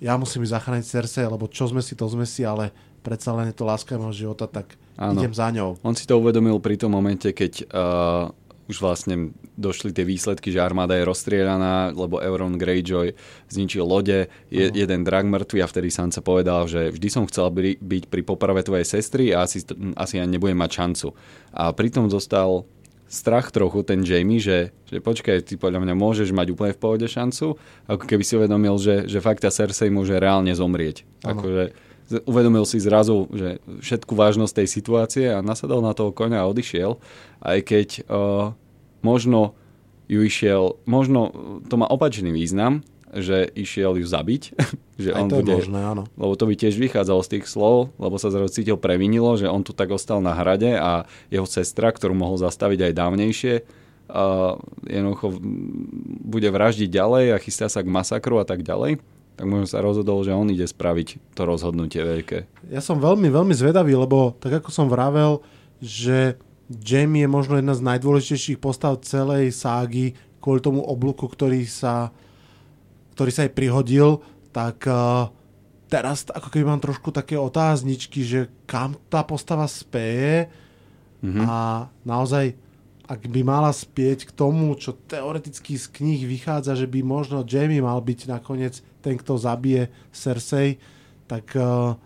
[0.00, 2.72] ja musím ísť zachrániť Cersei, lebo čo sme si, to sme si, ale
[3.04, 5.20] predsa len je to láska môjho života, tak Áno.
[5.20, 5.76] idem za ňou.
[5.84, 8.32] On si to uvedomil pri tom momente, keď uh,
[8.70, 13.18] už vlastne došli tie výsledky, že armáda je rozstrieľaná, lebo Euron Greyjoy
[13.50, 14.78] zničil lode, je uh-huh.
[14.78, 18.62] jeden drak mŕtvy a vtedy Sansa povedal, že vždy som chcel by, byť pri poprave
[18.62, 19.66] tvojej sestry a asi,
[19.98, 21.08] asi ani nebudem mať šancu.
[21.50, 22.62] A pritom zostal
[23.10, 27.06] strach trochu ten Jamie, že, že počkaj, ty podľa mňa môžeš mať úplne v pohode
[27.10, 27.58] šancu,
[27.90, 31.02] ako keby si uvedomil, že, že fakt tá Cersei môže reálne zomrieť.
[31.26, 31.74] Akože
[32.26, 36.98] uvedomil si zrazu že všetku vážnosť tej situácie a nasadol na toho koňa a odišiel,
[37.42, 38.54] aj keď uh,
[39.02, 39.58] možno
[40.10, 41.30] ju išiel, možno
[41.70, 44.42] to má opačný význam, že išiel ju zabiť.
[45.00, 46.04] že Aj on to bude, je možné, áno.
[46.14, 49.64] Lebo to by tiež vychádzalo z tých slov, lebo sa zrazu cítil previnilo, že on
[49.64, 53.54] tu tak ostal na hrade a jeho sestra, ktorú mohol zastaviť aj dávnejšie,
[54.12, 55.40] uh, jednoducho
[56.28, 59.00] bude vraždiť ďalej a chystá sa k masakru a tak ďalej
[59.40, 62.68] tak možno sa rozhodol, že on ide spraviť to rozhodnutie veľké.
[62.68, 65.40] Ja som veľmi, veľmi zvedavý, lebo tak ako som vravel,
[65.80, 66.36] že
[66.68, 70.12] Jamie je možno jedna z najdôležitejších postav celej ságy
[70.44, 72.12] kvôli tomu oblúku, ktorý sa,
[73.16, 75.30] ktorý sa aj prihodil, tak uh,
[75.90, 80.50] teraz ako keby mám trošku také otázničky, že kam tá postava speje
[81.22, 81.44] mm-hmm.
[81.46, 82.54] a naozaj
[83.10, 87.82] ak by mala spieť k tomu, čo teoreticky z kníh vychádza, že by možno Jamie
[87.82, 90.78] mal byť nakoniec ten, kto zabije Cersei,
[91.26, 91.98] tak uh,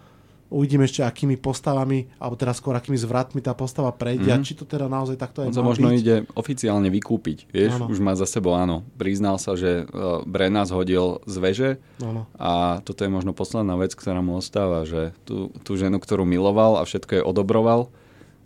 [0.52, 4.44] Uvidíme ešte, akými postavami, alebo teda skôr akými zvratmi tá postava prejde mm-hmm.
[4.44, 5.98] a či to teda naozaj takto aj On sa možno byť.
[5.98, 7.88] ide oficiálne vykúpiť, vieš, ano.
[7.88, 8.85] už má za sebou, áno.
[9.00, 12.28] Priznal sa, že uh, Brena zhodil z veže ano.
[12.37, 16.78] a toto je možno posledná vec, ktorá mu ostáva, že tú, tú ženu, ktorú miloval
[16.78, 17.88] a všetko je odobroval,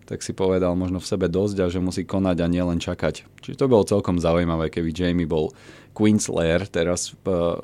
[0.08, 3.28] tak si povedal možno v sebe dosť a že musí konať a nielen čakať.
[3.44, 5.52] Čiže to bolo celkom zaujímavé, keby Jamie bol
[5.92, 7.60] Queenslayer teraz uh,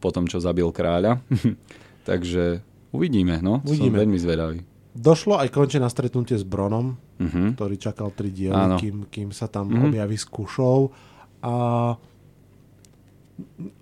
[0.00, 1.20] po tom, čo zabil kráľa.
[2.08, 3.62] Takže Uvidíme, no.
[3.62, 3.98] Uvidíme.
[3.98, 4.58] Som veľmi zvedavý.
[4.90, 7.54] Došlo aj končie na stretnutie s Bronom, uh-huh.
[7.54, 9.86] ktorý čakal tri diely, kým, kým sa tam uh-huh.
[9.86, 10.90] objaví s Kušou.
[11.46, 11.54] A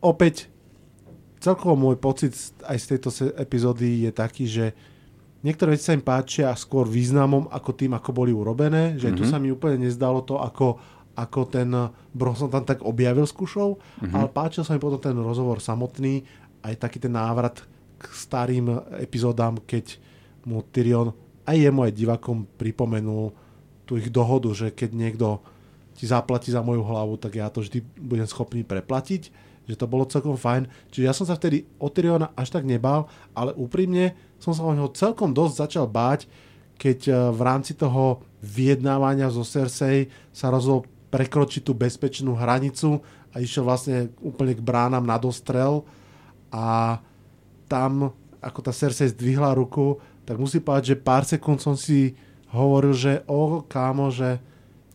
[0.05, 0.53] opäť
[1.40, 2.37] celkovo môj pocit
[2.68, 3.09] aj z tejto
[3.40, 4.77] epizódy je taký, že
[5.40, 9.01] niektoré veci sa im páčia skôr významom ako tým, ako boli urobené.
[9.01, 9.18] Že uh-huh.
[9.18, 10.77] tu sa mi úplne nezdalo to, ako,
[11.16, 11.73] ako ten
[12.12, 14.12] Bronson tam tak objavil s Kušou, uh-huh.
[14.12, 16.21] ale páčil sa mi potom ten rozhovor samotný,
[16.68, 17.64] aj taký ten návrat
[17.98, 19.98] k starým epizódám, keď
[20.46, 21.12] mu Tyrion
[21.44, 23.34] aj jemu aj divakom pripomenul
[23.88, 25.40] tú ich dohodu, že keď niekto
[25.96, 29.32] ti zaplatí za moju hlavu, tak ja to vždy budem schopný preplatiť,
[29.66, 30.68] že to bolo celkom fajn.
[30.94, 34.70] Čiže ja som sa vtedy o Tyriona až tak nebal, ale úprimne som sa o
[34.70, 36.30] neho celkom dosť začal báť,
[36.78, 43.00] keď eh, v rámci toho vyjednávania zo Cersei sa rozhodol prekročiť tú bezpečnú hranicu
[43.32, 45.82] a išiel vlastne úplne k bránam na dostrel
[46.52, 47.00] a
[47.68, 52.16] tam, ako tá Cersei zdvihla ruku, tak musí povedať, že pár sekúnd som si
[52.52, 54.40] hovoril, že o kámo, že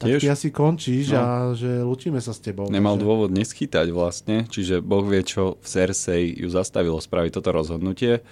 [0.01, 1.17] tak ty asi končíš no.
[1.17, 2.67] a že lučíme sa s tebou.
[2.67, 3.01] Nemal že...
[3.05, 8.25] dôvod neschytať vlastne, čiže Boh vie, čo v Cersei ju zastavilo spraviť toto rozhodnutie.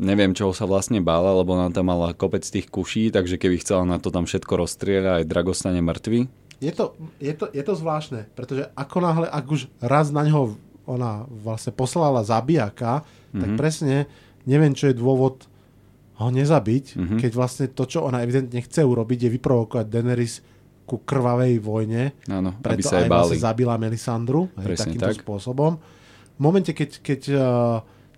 [0.00, 3.84] Neviem, čo sa vlastne bála, lebo ona tam mala kopec tých kuší, takže keby chcela
[3.84, 6.32] na to tam všetko rozstrieľať, aj Dragostane mŕtvy.
[6.62, 10.56] Je to, je, to, je to zvláštne, pretože ako náhle, ak už raz na ňo
[10.88, 13.40] ona vlastne poslala zabijaka, mm-hmm.
[13.40, 13.58] tak mhm.
[13.58, 13.96] presne
[14.44, 15.48] neviem, čo je dôvod
[16.22, 17.18] ho nezabiť, mm-hmm.
[17.18, 20.44] keď vlastne to, čo ona evidentne chce urobiť, je vyprovokovať Daenerys
[20.86, 22.12] ku krvavej vojne.
[22.28, 25.22] Áno, preto aby sa aj vlastne zabila Melisandru aj takýmto tak.
[25.24, 25.78] spôsobom.
[26.36, 27.42] V momente, keď, keď uh,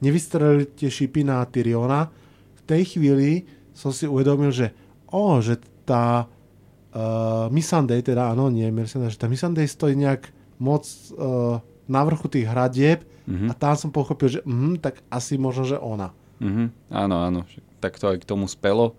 [0.01, 2.09] nevystrelili tie šipy na Tyriona,
[2.57, 3.45] v tej chvíli
[3.77, 4.73] som si uvedomil, že
[5.13, 10.89] o, že tá uh, Missandei, teda áno, nie Melisandra, že tá Missandei stojí nejak moc
[11.15, 13.49] uh, na vrchu tých hradieb mm-hmm.
[13.51, 16.13] a tam som pochopil, že mm, tak asi možno, že ona.
[16.41, 16.67] Mm-hmm.
[16.93, 17.41] Áno, áno,
[17.81, 18.97] tak to aj k tomu spelo.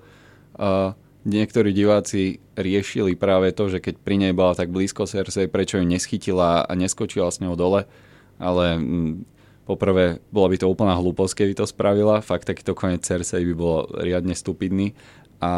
[0.55, 0.95] Uh,
[1.27, 5.85] niektorí diváci riešili práve to, že keď pri nej bola tak blízko Cersei, prečo ju
[5.85, 7.89] neschytila a neskočila s ňou dole.
[8.37, 9.13] Ale mm,
[9.65, 12.21] poprvé, bola by to úplná hlúposť, keby to spravila.
[12.21, 14.93] Fakt takýto koniec Cersei by bol riadne stupidný.
[15.43, 15.51] A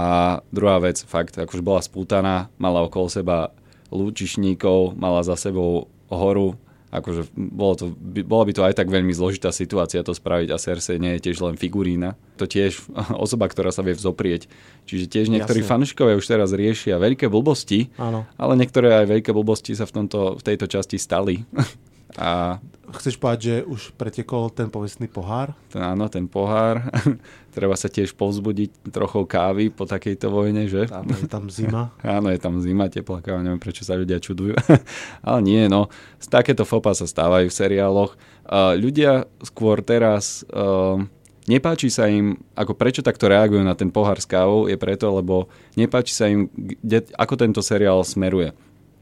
[0.49, 3.53] druhá vec, fakt, akože bola spútaná, mala okolo seba
[3.93, 6.57] lúčišníkov, mala za sebou horu,
[6.99, 10.61] akože bolo to, by, bola by to aj tak veľmi zložitá situácia to spraviť a
[10.61, 12.17] Cersei nie je tiež len figurína.
[12.37, 12.83] To tiež
[13.25, 14.49] osoba, ktorá sa vie vzoprieť.
[14.87, 15.71] Čiže tiež niektorí Jasne.
[16.17, 18.27] už teraz riešia veľké blbosti, Áno.
[18.35, 21.43] ale niektoré aj veľké blbosti sa v, tomto, v tejto časti stali.
[22.17, 25.51] a Chceš povedať, že už pretekol ten povestný pohár?
[25.67, 26.87] Ten, áno, ten pohár.
[27.55, 30.87] Treba sa tiež povzbudiť trochou kávy po takejto vojne, že?
[30.87, 31.91] Áno, je tam zima.
[32.15, 34.55] áno, je tam zima, teplá káva, neviem prečo sa ľudia čudujú.
[35.27, 35.91] Ale nie, no,
[36.31, 38.15] takéto fopa sa stávajú v seriáloch.
[38.47, 40.47] Uh, ľudia skôr teraz...
[40.47, 41.03] Uh,
[41.51, 45.51] nepáči sa im, ako prečo takto reagujú na ten pohár s kávou, je preto, lebo
[45.75, 48.55] nepáči sa im, kde, ako tento seriál smeruje.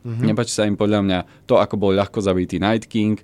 [0.05, 0.25] Mm-hmm.
[0.29, 3.17] Nepáči sa im podľa mňa to, ako bol ľahko zabitý Night King,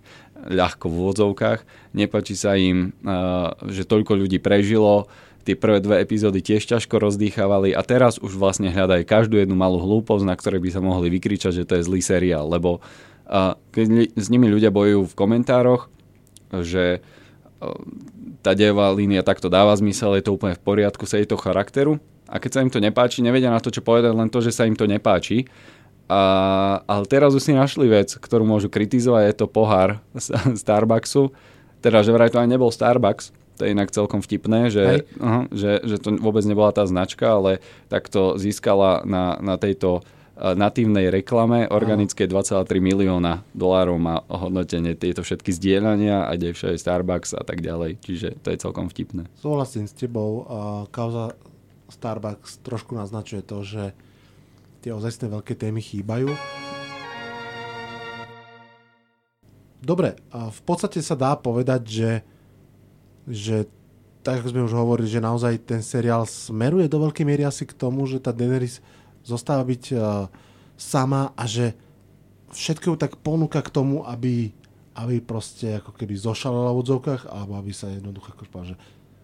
[0.50, 1.60] ľahko v úvodzovkách.
[1.94, 5.06] Nepáči sa im, uh, že toľko ľudí prežilo,
[5.46, 9.82] tie prvé dve epizódy tiež ťažko rozdýchavali a teraz už vlastne hľadajú každú jednu malú
[9.82, 12.82] hlúposť, na ktorej by sa mohli vykričať, že to je zlý seriál, lebo
[13.30, 15.90] uh, keď s nimi ľudia bojujú v komentároch,
[16.66, 17.78] že uh,
[18.42, 22.02] tá dejová línia takto dáva zmysel, je to úplne v poriadku, sa jej to charakteru
[22.32, 24.66] a keď sa im to nepáči, nevedia na to, čo povedať, len to, že sa
[24.66, 25.46] im to nepáči
[26.10, 26.22] a,
[26.86, 30.02] ale teraz už si našli vec, ktorú môžu kritizovať, je to pohár
[30.62, 31.32] Starbucksu.
[31.82, 35.86] Teda, že vraj to aj nebol Starbucks, to je inak celkom vtipné, že, uh, že,
[35.86, 37.62] že to vôbec nebola tá značka, ale
[37.94, 45.22] takto získala na, na tejto uh, natívnej reklame organické 2,3 milióna dolárov má hodnotenie tieto
[45.22, 48.02] všetky zdieľania a ide Starbucks a tak ďalej.
[48.02, 49.30] Čiže to je celkom vtipné.
[49.38, 50.42] Súhlasím s tebou.
[50.42, 51.38] Uh, kauza
[51.94, 53.84] Starbucks trošku naznačuje to, že
[54.82, 56.34] tie ozajstné veľké témy chýbajú.
[59.82, 62.12] Dobre, v podstate sa dá povedať, že,
[63.26, 63.58] že
[64.22, 67.74] tak ako sme už hovorili, že naozaj ten seriál smeruje do veľkej miery asi k
[67.74, 68.78] tomu, že tá Daenerys
[69.26, 70.30] zostáva byť uh,
[70.78, 71.74] sama a že
[72.54, 74.54] všetko ju tak ponúka k tomu, aby,
[74.98, 78.76] aby proste ako keby zošalala v odzovkách alebo aby sa jednoducho ako že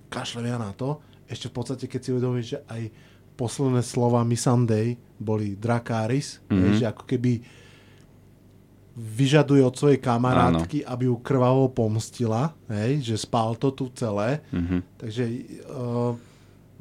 [0.10, 0.98] kašle na to.
[1.30, 2.82] Ešte v podstate, keď si uvedomíš, že aj
[3.38, 6.73] posledné slova Missandei boli Dracaris, mm-hmm.
[6.82, 7.32] že ako keby
[8.97, 10.89] vyžaduje od svojej kamarátky, Áno.
[10.89, 14.41] aby ju krvavo pomstila, hej, že spal to tu celé.
[14.50, 14.80] Mm-hmm.
[14.97, 15.23] Takže
[15.69, 16.17] uh,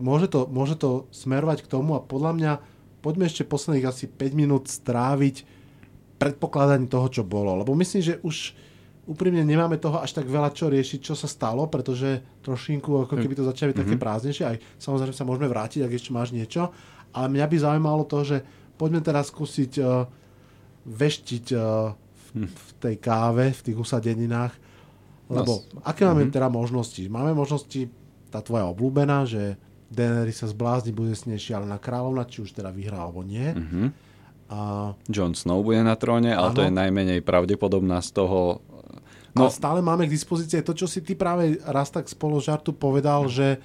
[0.01, 2.53] môže, to, môže to smerovať k tomu a podľa mňa
[3.05, 5.45] poďme ešte posledných asi 5 minút stráviť
[6.17, 7.53] predpokladaním toho, čo bolo.
[7.61, 8.57] Lebo myslím, že už
[9.07, 13.35] úprimne nemáme toho až tak veľa čo riešiť, čo sa stalo, pretože trošinku ako keby
[13.39, 13.87] to začali byť mm-hmm.
[13.87, 14.03] také mhm.
[14.03, 14.45] prázdnejšie.
[14.45, 16.75] Aj samozrejme sa môžeme vrátiť, ak ešte máš niečo.
[17.15, 18.37] Ale mňa by zaujímalo to, že
[18.77, 20.05] poďme teraz skúsiť uh,
[20.85, 24.53] veštiť uh, v, v tej káve, v tých usadeninách.
[25.27, 25.87] Lebo Nas.
[25.87, 26.37] aké máme mm-hmm.
[26.37, 27.03] teda možnosti?
[27.09, 27.89] Máme možnosti,
[28.31, 32.75] tá tvoja obľúbená, že Daenerys sa zblázni, bude s nej šialená kráľovna, či už teda
[32.75, 33.55] vyhrá alebo nie.
[33.55, 33.87] Mm-hmm.
[34.47, 34.59] A...
[35.11, 36.57] Jon Snow bude na tróne, ale ano.
[36.59, 38.63] to je najmenej pravdepodobná z toho...
[39.37, 39.47] No.
[39.47, 43.29] A stále máme k dispozícii to, čo si ty práve raz tak spolo žartu povedal,
[43.29, 43.61] že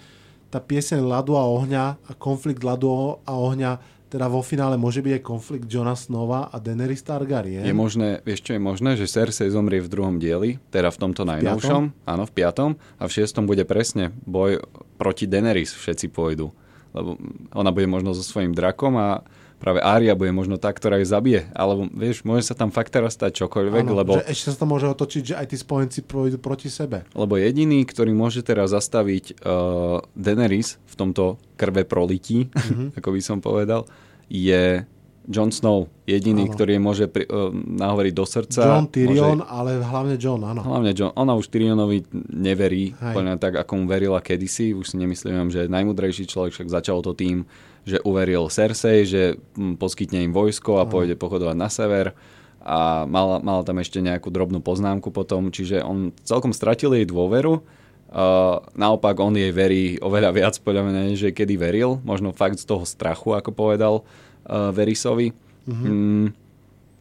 [0.51, 3.79] tá pieseň ľadu a ohňa a konflikt ľadu a ohňa
[4.11, 7.63] teda vo finále môže byť aj konflikt Johna Snova a Daenerys Targaryen.
[7.63, 11.23] Je možné, vieš čo je možné, že Cersei zomrie v druhom dieli, teda v tomto
[11.23, 14.59] najnovšom, v áno, v piatom, a v šiestom bude presne boj
[14.99, 16.51] proti Daenerys, všetci pôjdu.
[16.91, 17.15] Lebo
[17.55, 19.23] ona bude možno so svojím drakom a
[19.61, 21.45] práve Ária bude možno tá, ktorá ju zabije.
[21.53, 24.11] Alebo vieš, môže sa tam fakt teraz stať čokoľvek, ano, lebo...
[24.17, 27.05] Že ešte sa to môže otočiť, že aj tí spojenci pôjdu proti sebe.
[27.13, 32.87] Lebo jediný, ktorý môže teraz zastaviť uh, Daenerys v tomto krve prolití, mm-hmm.
[32.99, 33.85] ako by som povedal,
[34.25, 34.81] je
[35.29, 36.53] Jon Snow, jediný, ano.
[36.57, 38.61] ktorý môže pri, uh, nahovoriť do srdca.
[38.65, 39.53] John Tyrion, môže...
[39.53, 40.65] ale hlavne John, áno.
[40.65, 41.13] Hlavne John.
[41.13, 44.73] Ona už Tyrionovi neverí, poľa tak, ako mu verila kedysi.
[44.73, 47.45] Už si nemyslím, že je najmudrejší človek, však začalo to tým,
[47.81, 52.13] že uveril Cersei, že hm, poskytne im vojsko a pôjde pochodovať na sever
[52.61, 57.65] a mal, mal tam ešte nejakú drobnú poznámku potom, čiže on celkom stratil jej dôveru.
[58.11, 61.97] Uh, naopak on jej verí oveľa viac podľa mňa, než kedy veril.
[62.05, 65.33] Možno fakt z toho strachu, ako povedal uh, Verisovi.
[65.65, 65.89] Mm-hmm.
[65.89, 66.27] Mm,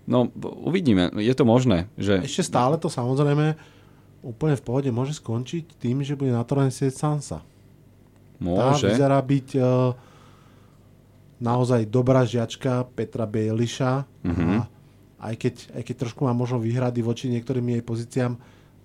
[0.07, 0.31] no,
[0.65, 1.11] uvidíme.
[1.19, 1.91] Je to možné.
[1.99, 2.25] Že...
[2.25, 3.59] Ešte stále to samozrejme
[4.23, 7.45] úplne v pohode môže skončiť tým, že bude na to len Sansa.
[8.41, 8.89] Môže.
[8.89, 9.93] Tá vyzerá byť uh,
[11.41, 14.53] naozaj dobrá žiačka Petra Bejliša mm-hmm.
[15.21, 18.37] a aj keď, aj keď trošku má možno výhrady voči niektorým jej pozíciám,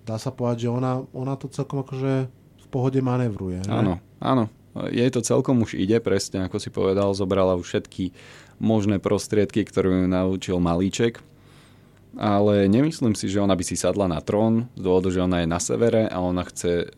[0.04, 3.64] dá sa povedať, že ona, ona to celkom akože v pohode manevruje.
[3.68, 4.48] Áno, áno.
[4.90, 8.12] jej to celkom už ide, presne ako si povedal, zobrala už všetky
[8.60, 11.20] možné prostriedky, ktoré ju naučil Malíček.
[12.16, 15.48] Ale nemyslím si, že ona by si sadla na trón, z dôvodu, že ona je
[15.52, 16.88] na severe a ona chce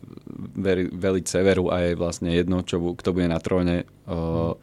[0.55, 4.55] veri, veliť severu a je vlastne jedno, čo, kto bude na tróne uh,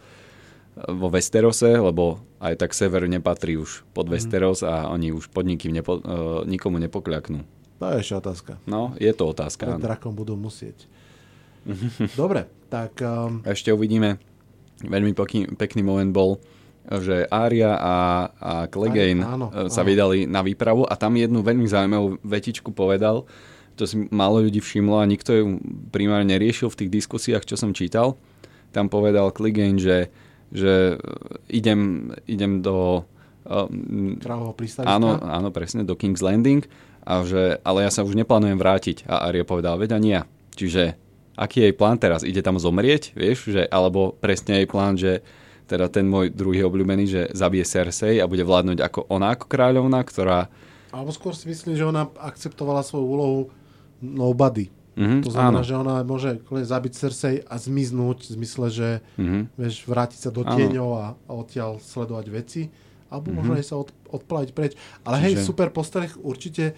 [0.76, 5.72] vo Westerose, lebo aj tak sever nepatrí už pod Westeros a oni už pod nikým
[5.72, 7.40] nepo, uh, nikomu nepokľaknú.
[7.80, 8.52] To je ešte otázka.
[8.68, 9.64] No, je to otázka.
[9.68, 10.84] Pred drakom budú musieť.
[12.20, 13.00] Dobre, tak...
[13.00, 13.40] Um...
[13.44, 14.20] Ešte uvidíme.
[14.84, 16.36] Veľmi pekný, pekný moment bol,
[16.86, 17.96] že Aria a,
[18.36, 19.88] a Clegane áno, sa áno.
[19.88, 23.24] vydali na výpravu a tam jednu veľmi zaujímavú vetičku povedal,
[23.76, 25.44] to si málo ľudí všimlo a nikto ju
[25.92, 28.16] primárne neriešil v tých diskusiách, čo som čítal.
[28.72, 30.08] Tam povedal Clegane, že,
[30.52, 30.98] že
[31.50, 33.02] idem, idem do...
[33.46, 36.66] Um, Kráľovho Áno, áno, presne, do King's Landing,
[37.06, 39.06] a že, ale ja sa už neplánujem vrátiť.
[39.06, 40.22] A Aria povedal, veď ani ja.
[40.58, 40.98] Čiže
[41.38, 42.26] aký je jej plán teraz?
[42.26, 43.54] Ide tam zomrieť, vieš?
[43.54, 45.22] Že, alebo presne jej plán, že
[45.70, 50.02] teda ten môj druhý obľúbený, že zabije Cersei a bude vládnuť ako ona ako kráľovná,
[50.02, 50.50] ktorá...
[50.90, 53.40] Alebo skôr si myslím, že ona akceptovala svoju úlohu
[54.02, 54.70] nobody.
[54.96, 55.68] Mm-hmm, to znamená, áno.
[55.68, 58.88] že ona môže zabiť Cersei a zmiznúť v zmysle, že
[59.20, 59.42] mm-hmm.
[59.60, 62.72] vieš, vrátiť sa do tieňov a, a odtiaľ sledovať veci.
[63.12, 63.36] Alebo mm-hmm.
[63.36, 64.72] možno aj sa od, odplaviť preč.
[65.04, 65.26] Ale Čiže...
[65.28, 66.72] hej, super postreh, určite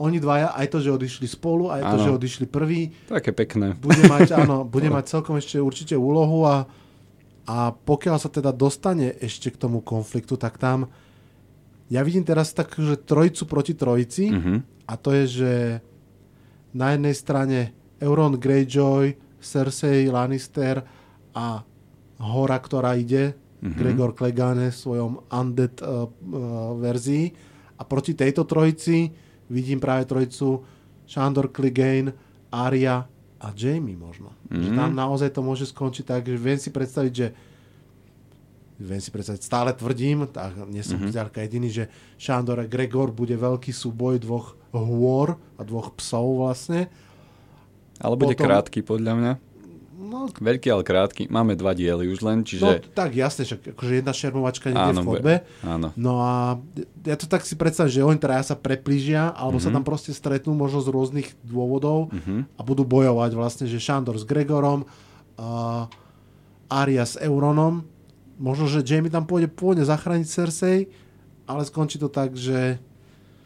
[0.00, 2.88] oni dvaja, aj to, že odišli spolu, aj to, že odišli prvý.
[3.04, 3.76] Také pekné.
[3.76, 6.64] Bude mať, áno, bude mať celkom ešte určite úlohu a
[7.50, 10.86] a pokiaľ sa teda dostane ešte k tomu konfliktu, tak tam
[11.90, 14.86] ja vidím teraz tak, že trojicu proti trojici mm-hmm.
[14.86, 15.52] a to je, že
[16.74, 17.58] na jednej strane
[18.00, 20.84] Euron Greyjoy, Cersei Lannister
[21.34, 21.64] a
[22.20, 23.76] hora, ktorá ide, mm-hmm.
[23.76, 27.32] Gregor Clegane v svojom undead uh, uh, verzii
[27.80, 29.08] a proti tejto trojici
[29.48, 30.60] vidím práve trojicu
[31.08, 32.12] Shandor Clegane,
[32.52, 33.08] Arya
[33.40, 34.36] a Jamie možno.
[34.46, 34.62] Mm-hmm.
[34.62, 37.32] Že tam naozaj to môže skončiť tak, že viem si predstaviť, že
[38.80, 41.36] viem si predstaviť, stále tvrdím, tak nie som mm-hmm.
[41.36, 41.84] jediný, že
[42.16, 46.88] Šandor a Gregor bude veľký súboj dvoch hôr a dvoch psov vlastne.
[48.00, 49.32] Ale bude Potom, krátky podľa mňa.
[50.10, 51.30] No, Veľký, ale krátky.
[51.30, 52.64] Máme dva diely už len, čiže...
[52.66, 55.34] No tak jasne, však akože jedna šermovačka niekde áno, v chodbe.
[55.62, 55.88] Áno.
[55.94, 56.58] No a
[57.06, 59.62] ja to tak si predstavím, že oni traja sa preplížia, alebo mm-hmm.
[59.62, 59.76] sa mhm.
[59.78, 62.58] tam proste stretnú možno z rôznych dôvodov mm-hmm.
[62.58, 64.82] a budú bojovať vlastne, že Šandor s Gregorom,
[65.38, 65.86] uh,
[66.66, 67.86] Aria s Euronom.
[68.40, 70.88] Možno, že Jamie tam pôjde pôjde zachrániť Cersei,
[71.44, 72.80] ale skončí to tak, že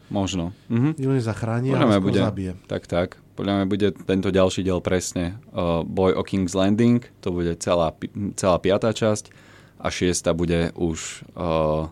[0.09, 0.53] Možno.
[0.69, 1.01] Mhm.
[1.01, 2.53] Ju nezachráni, ale bude, zabije.
[2.69, 3.17] Tak, tak.
[3.35, 7.91] Podľa mňa bude tento ďalší diel presne uh, boj o King's Landing, to bude celá,
[8.39, 9.33] celá piatá časť
[9.81, 11.91] a šiesta bude už, uh,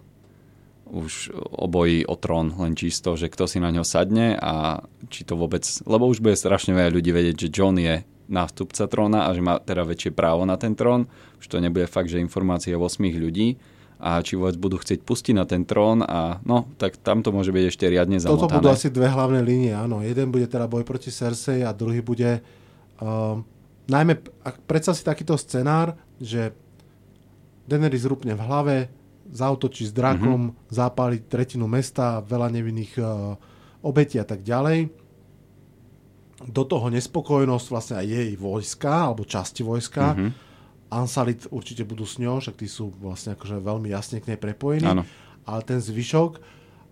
[0.88, 5.28] už o boji o trón, len čisto, že kto si na ňo sadne a či
[5.28, 9.38] to vôbec, lebo už bude strašne veľa ľudí vedieť, že John je nástupca tróna a
[9.38, 11.06] že má teda väčšie právo na ten trón,
[11.38, 13.62] už to nebude fakt, že informácie 8 ľudí,
[14.04, 17.56] a či vôbec budú chcieť pustiť na ten trón a no, tak tam to môže
[17.56, 18.52] byť ešte riadne zamotané.
[18.52, 20.04] Toto budú asi dve hlavné línie, áno.
[20.04, 22.44] Jeden bude teda boj proti Cersei a druhý bude
[23.00, 23.40] uh,
[23.88, 26.52] najmä, ak predstav si takýto scenár, že
[27.64, 28.78] Daenerys rúpne v hlave,
[29.32, 30.68] zautočí s drakom, mm-hmm.
[30.68, 33.40] zápali tretinu mesta, veľa nevinných uh,
[33.88, 34.92] obetí a tak ďalej.
[36.48, 40.16] Do toho nespokojnosť vlastne aj jej vojska, alebo časti vojska.
[40.16, 40.52] Mm-hmm
[40.94, 44.86] Ansalit určite budú s ňou, však tí sú vlastne akože veľmi jasne k nej prepojení.
[44.86, 45.02] Áno.
[45.50, 46.38] Ale ten zvyšok,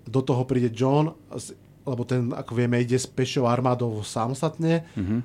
[0.09, 1.13] do toho príde John,
[1.85, 5.19] lebo ten, ako vieme, ide s pešou armádou samostatne mm-hmm.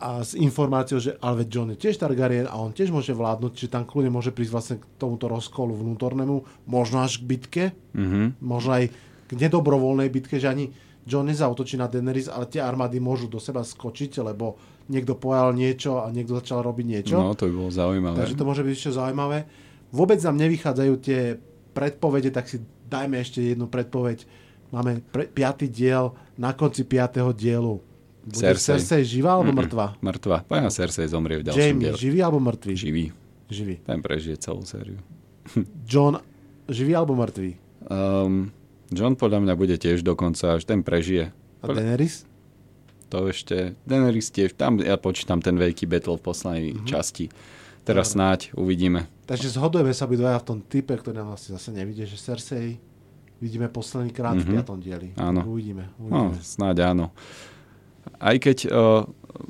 [0.00, 3.72] a s informáciou, že ale John je tiež Targaryen a on tiež môže vládnuť, čiže
[3.72, 7.64] tam kľudne môže prísť vlastne k tomuto rozkolu vnútornému, možno až k bitke,
[7.96, 8.40] mm-hmm.
[8.44, 8.84] možno aj
[9.28, 10.72] k nedobrovoľnej bitke, že ani
[11.08, 16.04] John nezautočí na Daenerys, ale tie armády môžu do seba skočiť, lebo niekto pojal niečo
[16.04, 17.16] a niekto začal robiť niečo.
[17.16, 18.16] No, to by bolo zaujímavé.
[18.20, 19.38] Takže to môže byť ešte zaujímavé.
[19.90, 21.40] Vôbec nám nevychádzajú tie
[21.72, 24.26] predpovede, tak si dajme ešte jednu predpoveď.
[24.70, 27.82] Máme pre, piatý diel, na konci piatého dielu.
[28.20, 28.76] Bude Cersei.
[28.78, 29.86] Cersei živá alebo Mm-mm, mŕtva?
[29.98, 30.36] Mŕtva.
[30.44, 31.98] Poviem, Cersei zomrie v ďalšom Jamie, dielu.
[31.98, 32.74] živý alebo mŕtvý?
[32.76, 33.04] Živý.
[33.50, 33.74] Živý.
[33.82, 35.00] Ten prežije celú sériu.
[35.88, 36.20] John,
[36.70, 37.50] živý alebo mŕtvý?
[37.90, 38.52] Um,
[38.90, 41.30] John podľa mňa bude tiež dokonca, až ten prežije.
[41.62, 42.30] A Daenerys?
[43.10, 46.86] to ešte, Daenerys tiež, tam ja počítam ten veľký battle v poslednej mm-hmm.
[46.86, 47.26] časti.
[47.82, 48.16] Teraz Dobre.
[48.16, 49.10] snáď uvidíme.
[49.26, 52.78] Takže zhodujeme sa obidvaja v tom type, ktorý nám vlastne zase nevidie, že Cersei
[53.42, 54.46] vidíme posledný krát mm-hmm.
[54.46, 54.54] v mhm.
[54.54, 55.08] piatom dieli.
[55.18, 55.42] Áno.
[55.42, 55.90] Uvidíme.
[55.98, 56.30] uvidíme.
[56.30, 57.10] No, snáď áno.
[58.20, 59.04] Aj keď uh,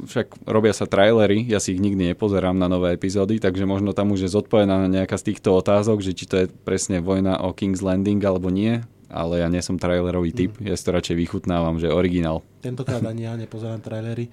[0.07, 4.15] však robia sa trailery, ja si ich nikdy nepozerám na nové epizódy, takže možno tam
[4.15, 7.83] už je zodpovedaná nejaká z týchto otázok, že či to je presne vojna o King's
[7.83, 10.71] Landing alebo nie ale ja nie som trailerový typ, mm.
[10.71, 12.41] ja si to radšej vychutnávam, že originál.
[12.63, 14.31] Tentokrát ani ja nepozerám trailery.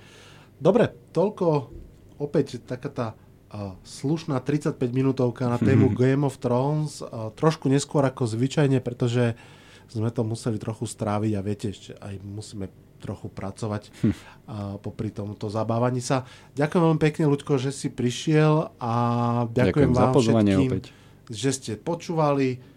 [0.58, 1.46] Dobre, toľko
[2.18, 3.08] opäť taká tá
[3.84, 7.00] slušná 35 minútovka na tému Game of Thrones.
[7.40, 9.38] Trošku neskôr ako zvyčajne, pretože
[9.88, 12.68] sme to museli trochu stráviť a viete, ešte aj musíme
[12.98, 14.14] trochu pracovať hm.
[14.84, 16.28] popri tomto zabávaní sa.
[16.58, 18.94] Ďakujem veľmi pekne, Ľudko, že si prišiel a
[19.48, 20.86] ďakujem, ďakujem vám všetkým, opäť.
[21.32, 22.77] že ste počúvali.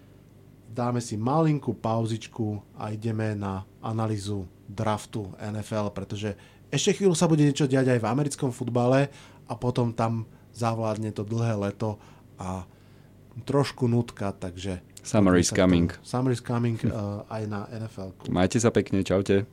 [0.70, 6.38] Dáme si malinkú pauzičku a ideme na analýzu draftu NFL, pretože
[6.70, 9.10] ešte chvíľu sa bude niečo diať aj v americkom futbale
[9.50, 11.98] a potom tam zavládne to dlhé leto
[12.38, 12.62] a
[13.42, 14.78] trošku nutka, takže...
[15.02, 15.90] Summer is coming.
[16.06, 18.14] Summer is coming uh, aj na NFL.
[18.30, 19.50] Majte sa pekne, čaute.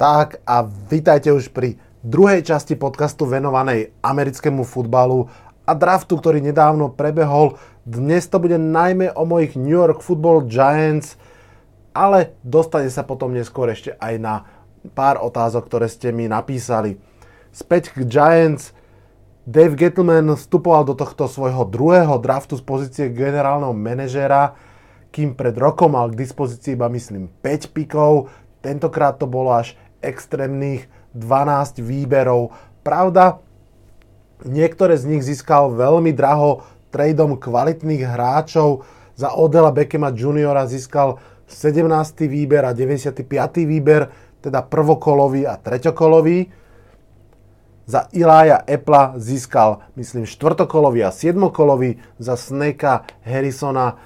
[0.00, 5.30] Tak a vítajte už pri druhej časti podcastu venovanej americkému futbalu
[5.62, 7.54] a draftu, ktorý nedávno prebehol.
[7.86, 11.14] Dnes to bude najmä o mojich New York Football Giants,
[11.94, 14.34] ale dostane sa potom neskôr ešte aj na
[14.98, 16.98] pár otázok, ktoré ste mi napísali.
[17.54, 18.74] Späť k Giants.
[19.42, 24.54] Dave Gettleman vstupoval do tohto svojho druhého draftu z pozície generálneho manažéra,
[25.10, 28.30] kým pred rokom mal k dispozícii iba myslím 5 pikov,
[28.62, 32.52] tentokrát to bolo až extrémnych 12 výberov.
[32.82, 33.38] Pravda,
[34.44, 38.84] niektoré z nich získal veľmi draho tradeom kvalitných hráčov.
[39.16, 42.28] Za Odela Beckema Juniora získal 17.
[42.28, 43.28] výber a 95.
[43.68, 44.08] výber,
[44.40, 46.48] teda prvokolový a treťokolový.
[47.82, 51.98] Za Ilaja Epla získal, myslím, štvrtokolový a siedmokolový.
[52.16, 53.98] Za Sneka Harrisona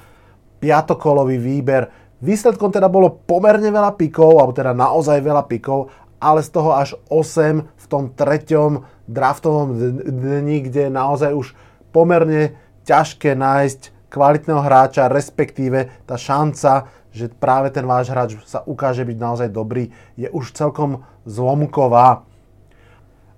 [0.59, 1.92] piatokolový výber.
[2.16, 5.92] Výsledkom teda bolo pomerne veľa pikov, alebo teda naozaj veľa pikov,
[6.27, 11.55] ale z toho až 8 v tom treťom draftovom dni, kde je naozaj už
[11.95, 19.07] pomerne ťažké nájsť kvalitného hráča, respektíve tá šanca, že práve ten váš hráč sa ukáže
[19.07, 22.27] byť naozaj dobrý, je už celkom zlomková.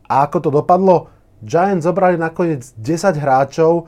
[0.08, 1.12] A ako to dopadlo?
[1.44, 3.86] Giants zobrali nakoniec 10 hráčov,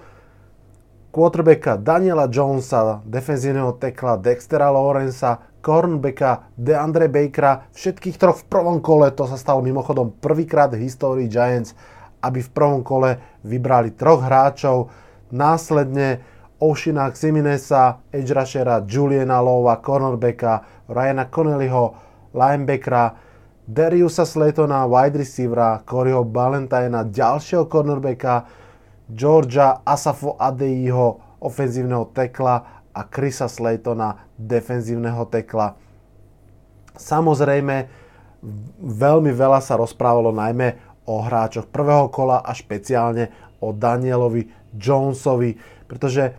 [1.10, 9.12] quarterbacka Daniela Jonesa, defenzívneho tekla Dextera Lawrencea, cornerbacka DeAndre Bakera, všetkých troch v prvom kole,
[9.12, 11.76] to sa stalo mimochodom prvýkrát v histórii Giants,
[12.20, 14.92] aby v prvom kole vybrali troch hráčov,
[15.32, 16.20] následne
[16.60, 21.96] Oshina Ximinesa, edge rushera, Juliana Lowa, cornerbacka, Ryana Connellyho,
[22.36, 23.16] linebackera,
[23.64, 28.44] Dariusa Slaytona, wide receivera, Coreyho Balentina, ďalšieho cornerbacka,
[29.08, 35.78] Georgia Asafo Adeiho, ofenzívneho tekla a Chrisa Slaytona, defenzívneho tekla.
[36.98, 37.86] Samozrejme,
[38.80, 40.76] veľmi veľa sa rozprávalo najmä
[41.06, 43.30] o hráčoch prvého kola a špeciálne
[43.60, 46.32] o Danielovi Jonesovi, pretože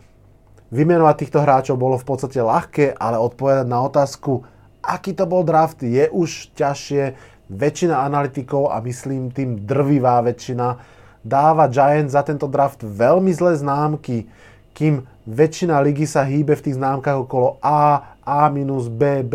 [0.72, 4.42] vymenovať týchto hráčov bolo v podstate ľahké, ale odpovedať na otázku,
[4.82, 7.30] aký to bol draft, je už ťažšie.
[7.52, 10.80] Väčšina analytikov, a myslím tým drvivá väčšina,
[11.20, 14.24] dáva Giants za tento draft veľmi zlé známky,
[14.72, 19.34] kým väčšina ligy sa hýbe v tých známkach okolo A, A-, B, B+,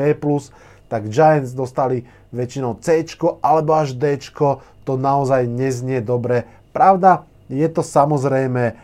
[0.88, 3.04] tak Giants dostali väčšinou C
[3.44, 4.20] alebo až D,
[4.88, 6.48] to naozaj neznie dobre.
[6.72, 8.76] Pravda, je to samozrejme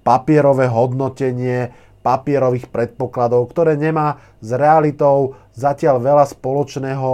[0.00, 7.10] papierové hodnotenie papierových predpokladov, ktoré nemá s realitou zatiaľ veľa spoločného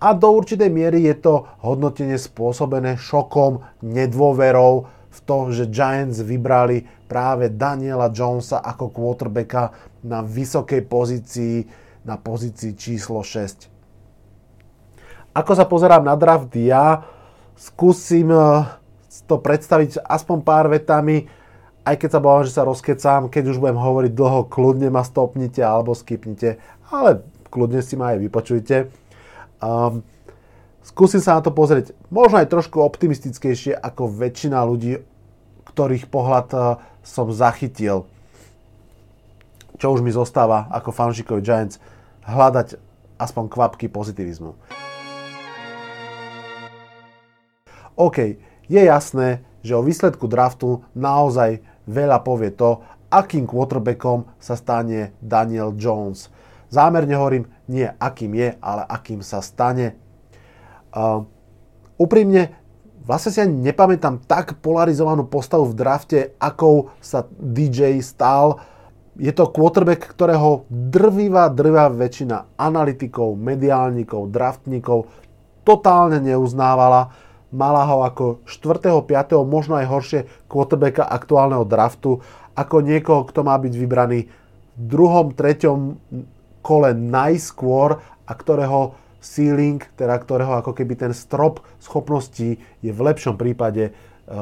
[0.00, 6.88] a do určitej miery je to hodnotenie spôsobené šokom, nedôverou v to, že Giants vybrali
[7.10, 9.74] práve Daniela Jonesa ako quarterbacka
[10.06, 11.66] na vysokej pozícii,
[12.06, 13.66] na pozícii číslo 6.
[15.34, 17.02] Ako sa pozerám na draft ja,
[17.58, 18.66] skúsim eh,
[19.26, 21.26] to predstaviť aspoň pár vetami,
[21.82, 25.64] aj keď sa bojím, že sa rozkecám, keď už budem hovoriť dlho, kľudne ma stopnite
[25.64, 28.76] alebo skipnite, ale kľudne si ma aj vypočujte.
[29.58, 30.06] Um,
[30.86, 35.02] skúsim sa na to pozrieť možno aj trošku optimistickejšie ako väčšina ľudí,
[35.72, 36.62] ktorých pohľad uh,
[37.02, 38.06] som zachytil.
[39.80, 41.80] Čo už mi zostáva ako fanšikovi Giants
[42.28, 42.76] hľadať
[43.20, 44.56] aspoň kvapky pozitivizmu.
[48.00, 48.16] OK,
[48.64, 52.80] je jasné, že o výsledku draftu naozaj veľa povie to,
[53.12, 56.32] akým quarterbackom sa stane Daniel Jones.
[56.70, 59.98] Zámerne hovorím, nie akým je, ale akým sa stane.
[60.94, 61.26] Uh,
[61.98, 62.54] úprimne,
[63.04, 68.60] vlastne si ani nepamätám tak polarizovanú postavu v drafte, akou sa DJ stal.
[69.20, 75.10] Je to quarterback, ktorého drvivá, drvivá väčšina analytikov, mediálnikov, draftníkov
[75.64, 77.12] totálne neuznávala.
[77.50, 82.22] Mala ho ako 4., 5., možno aj horšie quarterbacka aktuálneho draftu,
[82.54, 84.30] ako niekoho, kto má byť vybraný
[84.78, 85.98] v druhom, treťom
[86.62, 93.36] kole najskôr a ktorého ceiling, teda ktorého ako keby ten strop schopností je v lepšom
[93.36, 93.92] prípade e,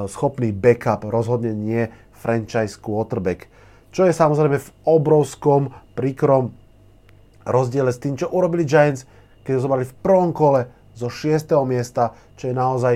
[0.06, 3.50] schopný backup, rozhodne nie franchise quarterback.
[3.90, 6.54] Čo je samozrejme v obrovskom, príkrom
[7.42, 9.08] rozdiele s tým, čo urobili Giants,
[9.42, 11.50] keď ho zobrali v prvom kole zo 6.
[11.64, 12.94] miesta, čo je naozaj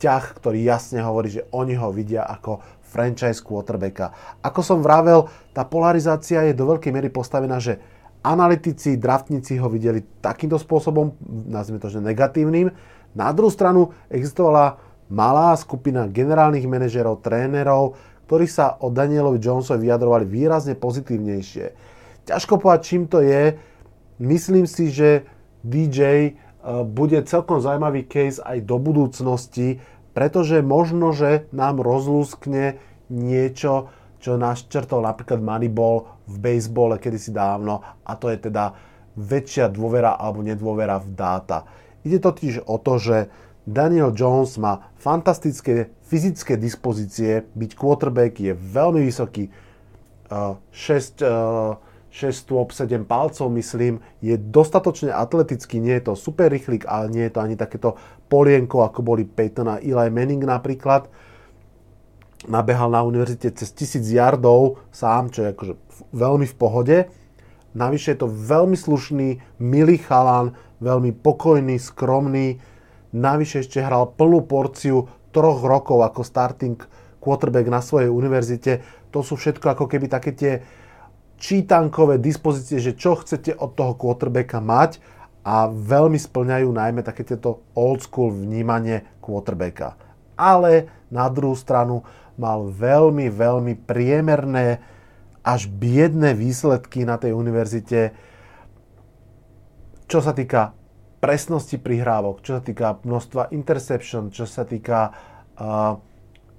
[0.00, 4.10] ťah, ktorý jasne hovorí, že oni ho vidia ako franchise quarterbacka.
[4.42, 7.78] Ako som vravel, tá polarizácia je do veľkej miery postavená, že
[8.20, 11.16] analytici, draftníci ho videli takýmto spôsobom,
[11.48, 12.72] nazvime to, že negatívnym.
[13.16, 14.78] Na druhú stranu existovala
[15.10, 17.98] malá skupina generálnych manažerov, trénerov,
[18.30, 21.66] ktorí sa o Danielovi Jonesovi vyjadrovali výrazne pozitívnejšie.
[22.30, 23.58] Ťažko povedať, čím to je.
[24.22, 25.26] Myslím si, že
[25.66, 29.80] DJ E, bude celkom zaujímavý case aj do budúcnosti,
[30.12, 32.76] pretože možno, že nám rozlúskne
[33.08, 33.88] niečo,
[34.20, 38.76] čo nás čertol napríklad Moneyball v bejsbole kedysi dávno a to je teda
[39.16, 41.66] väčšia dôvera alebo nedôvera v dáta.
[42.04, 43.16] Ide totiž o to, že
[43.64, 49.52] Daniel Jones má fantastické fyzické dispozície, byť quarterback je veľmi vysoký,
[50.30, 51.74] 6, uh,
[52.10, 57.24] 6 stôp, 7 palcov, myslím, je dostatočne atletický, nie je to super rýchlik, ale nie
[57.26, 57.98] je to ani takéto
[58.30, 61.10] polienko, ako boli Peyton a Eli Manning napríklad.
[62.48, 65.74] Nabehal na univerzite cez 1000 yardov sám, čo je akože
[66.16, 66.96] veľmi v pohode.
[67.76, 72.56] Navyše je to veľmi slušný, milý chalan, veľmi pokojný, skromný.
[73.12, 76.80] Navyše ešte hral plnú porciu troch rokov ako starting
[77.20, 78.80] quarterback na svojej univerzite.
[79.12, 80.52] To sú všetko ako keby také tie
[81.36, 85.00] čítankové dispozície, že čo chcete od toho quarterbacka mať
[85.44, 89.96] a veľmi splňajú najmä také tieto old school vnímanie quarterbacka.
[90.36, 92.04] Ale na druhú stranu
[92.40, 94.80] mal veľmi, veľmi priemerné
[95.44, 98.16] až biedné výsledky na tej univerzite,
[100.08, 100.72] čo sa týka
[101.20, 106.00] presnosti prihrávok, čo sa týka množstva interception, čo sa týka uh,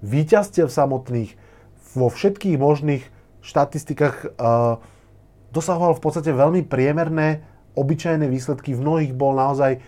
[0.05, 1.33] víťazstiev samotných
[1.97, 3.03] vo všetkých možných
[3.41, 4.77] štatistikách uh,
[5.51, 7.43] dosahoval v podstate veľmi priemerné,
[7.75, 8.77] obyčajné výsledky.
[8.77, 9.81] V mnohých bol naozaj,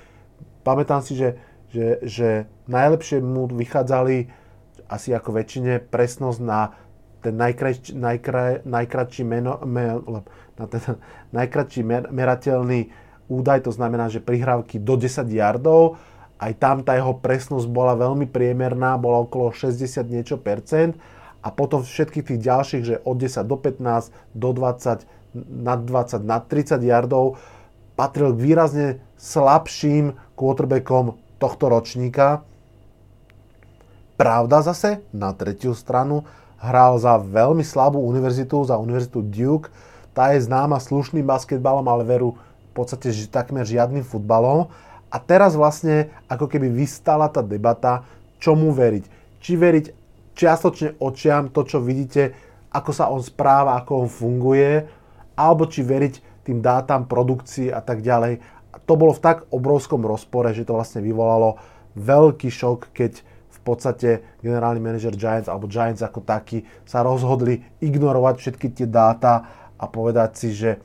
[0.65, 1.39] pamätám si, že,
[1.71, 2.29] že, že
[2.67, 4.42] najlepšie mu vychádzali
[4.87, 6.73] asi ako väčšine presnosť na
[7.23, 10.03] ten najkraj, najkraj, najkratší, meno, me,
[10.59, 10.83] na ten
[11.37, 12.91] najkratší mer, merateľný
[13.31, 15.95] údaj, to znamená, že prihrávky do 10 yardov,
[16.43, 20.99] aj tam tá jeho presnosť bola veľmi priemerná, bola okolo 60 niečo percent
[21.39, 25.07] a potom všetkých tých ďalších, že od 10 do 15, do 20,
[25.63, 27.39] nad 20, nad 30 yardov
[27.95, 32.43] patril k výrazne slabším quarterbackom tohto ročníka.
[34.13, 36.21] Pravda zase, na tretiu stranu,
[36.61, 39.73] hral za veľmi slabú univerzitu, za univerzitu Duke.
[40.13, 44.69] Tá je známa slušným basketbalom, ale veru v podstate že takmer žiadnym futbalom.
[45.13, 48.05] A teraz vlastne ako keby vystala tá debata,
[48.37, 49.05] čomu veriť.
[49.41, 49.85] Či veriť
[50.33, 52.33] čiastočne očiam to, čo vidíte,
[52.73, 54.85] ako sa on správa, ako on funguje,
[55.37, 58.41] alebo či veriť tým dátam, produkcii a tak ďalej.
[58.73, 61.61] A to bolo v tak obrovskom rozpore, že to vlastne vyvolalo
[61.93, 63.32] veľký šok, keď
[63.63, 69.47] podstate generálny manažer Giants alebo Giants ako taký sa rozhodli ignorovať všetky tie dáta
[69.79, 70.79] a povedať si, že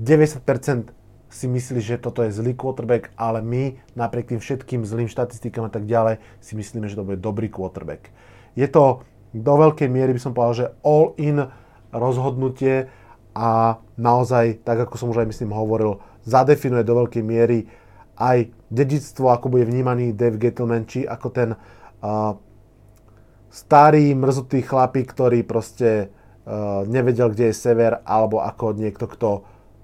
[0.00, 0.92] 90%
[1.30, 5.72] si myslí, že toto je zlý quarterback, ale my napriek tým všetkým zlým štatistikám a
[5.72, 8.10] tak ďalej si myslíme, že to bude dobrý quarterback.
[8.58, 11.46] Je to do veľkej miery, by som povedal, že all-in
[11.94, 12.90] rozhodnutie
[13.30, 17.70] a naozaj, tak ako som už aj myslím hovoril, zadefinuje do veľkej miery
[18.18, 22.38] aj dedictvo, ako bude vnímaný Dave Gettleman, či ako ten uh,
[23.50, 26.08] starý, mrzutý chlapík, ktorý proste
[26.46, 29.42] uh, nevedel, kde je sever, alebo ako niekto, kto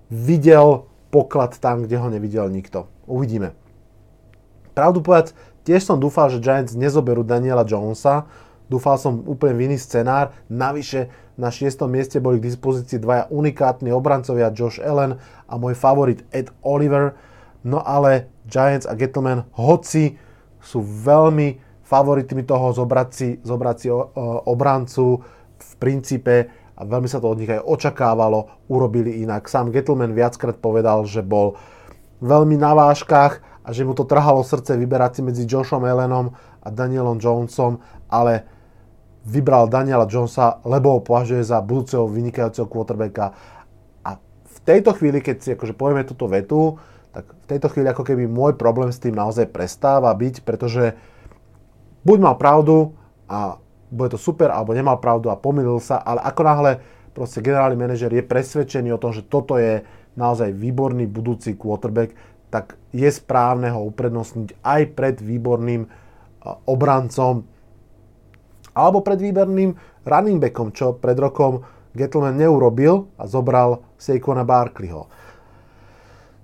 [0.09, 2.87] videl poklad tam, kde ho nevidel nikto.
[3.11, 3.59] Uvidíme.
[4.73, 5.35] Pravdu povedať,
[5.67, 8.31] tiež som dúfal, že Giants nezoberú Daniela Jonesa,
[8.67, 10.35] Dúfal som úplne v iný scenár.
[10.51, 11.07] Navyše
[11.39, 11.87] na 6.
[11.87, 17.15] mieste boli k dispozícii dvaja unikátni obrancovia Josh Allen a môj favorit Ed Oliver.
[17.63, 20.15] No ale Giants a Gettleman, hoci
[20.63, 23.89] sú veľmi favoritmi toho zobrať si, zobrať si
[24.47, 25.23] obrancu
[25.57, 26.35] v princípe
[26.77, 29.47] a veľmi sa to od nich aj očakávalo, urobili inak.
[29.47, 31.55] Sám Gettleman viackrát povedal, že bol
[32.21, 36.69] veľmi na váškach a že mu to trhalo srdce vyberať si medzi Joshom Allenom a
[36.71, 38.47] Danielom Jonesom, ale
[39.27, 43.35] vybral Daniela Jonesa, lebo ho považuje za budúceho vynikajúceho quarterbacka.
[44.07, 46.79] A v tejto chvíli, keď si akože povieme túto vetu,
[47.17, 50.93] tak v tejto chvíli ako keby môj problém s tým naozaj prestáva byť, pretože
[52.05, 52.93] buď mal pravdu
[53.25, 53.57] a
[53.89, 56.73] bude to super, alebo nemal pravdu a pomýlil sa, ale ako náhle
[57.17, 59.81] proste generálny manažer je presvedčený o tom, že toto je
[60.21, 62.13] naozaj výborný budúci quarterback,
[62.53, 65.89] tak je správne ho uprednostniť aj pred výborným
[66.69, 67.49] obrancom
[68.77, 69.73] alebo pred výberným
[70.05, 71.65] running backom, čo pred rokom
[71.97, 75.09] Gettleman neurobil a zobral Saquona Barkleyho.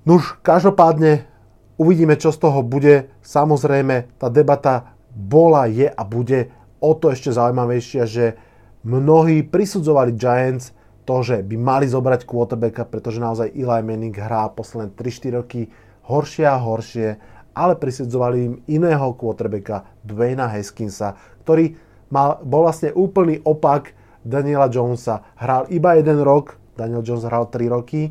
[0.02, 1.30] Nuž, každopádne
[1.78, 3.06] uvidíme, čo z toho bude.
[3.22, 6.50] Samozrejme, tá debata bola, je a bude
[6.82, 8.34] o to ešte zaujímavejšia, že
[8.82, 10.74] mnohí prisudzovali Giants
[11.06, 15.70] to, že by mali zobrať quarterbacka, pretože naozaj Eli Manning hrá posledné 3-4 roky
[16.10, 17.08] horšie a horšie,
[17.54, 21.14] ale prisudzovali im iného quarterbacka, Dwayna Haskinsa,
[21.46, 21.78] ktorý
[22.10, 23.94] mal, bol vlastne úplný opak
[24.26, 25.22] Daniela Jonesa.
[25.38, 28.10] Hral iba jeden rok, Daniel Jones hral 3 roky,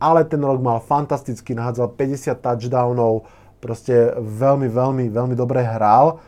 [0.00, 3.28] ale ten rok mal fantasticky, nahádzal 50 touchdownov,
[3.60, 6.18] proste veľmi, veľmi, veľmi dobre hral,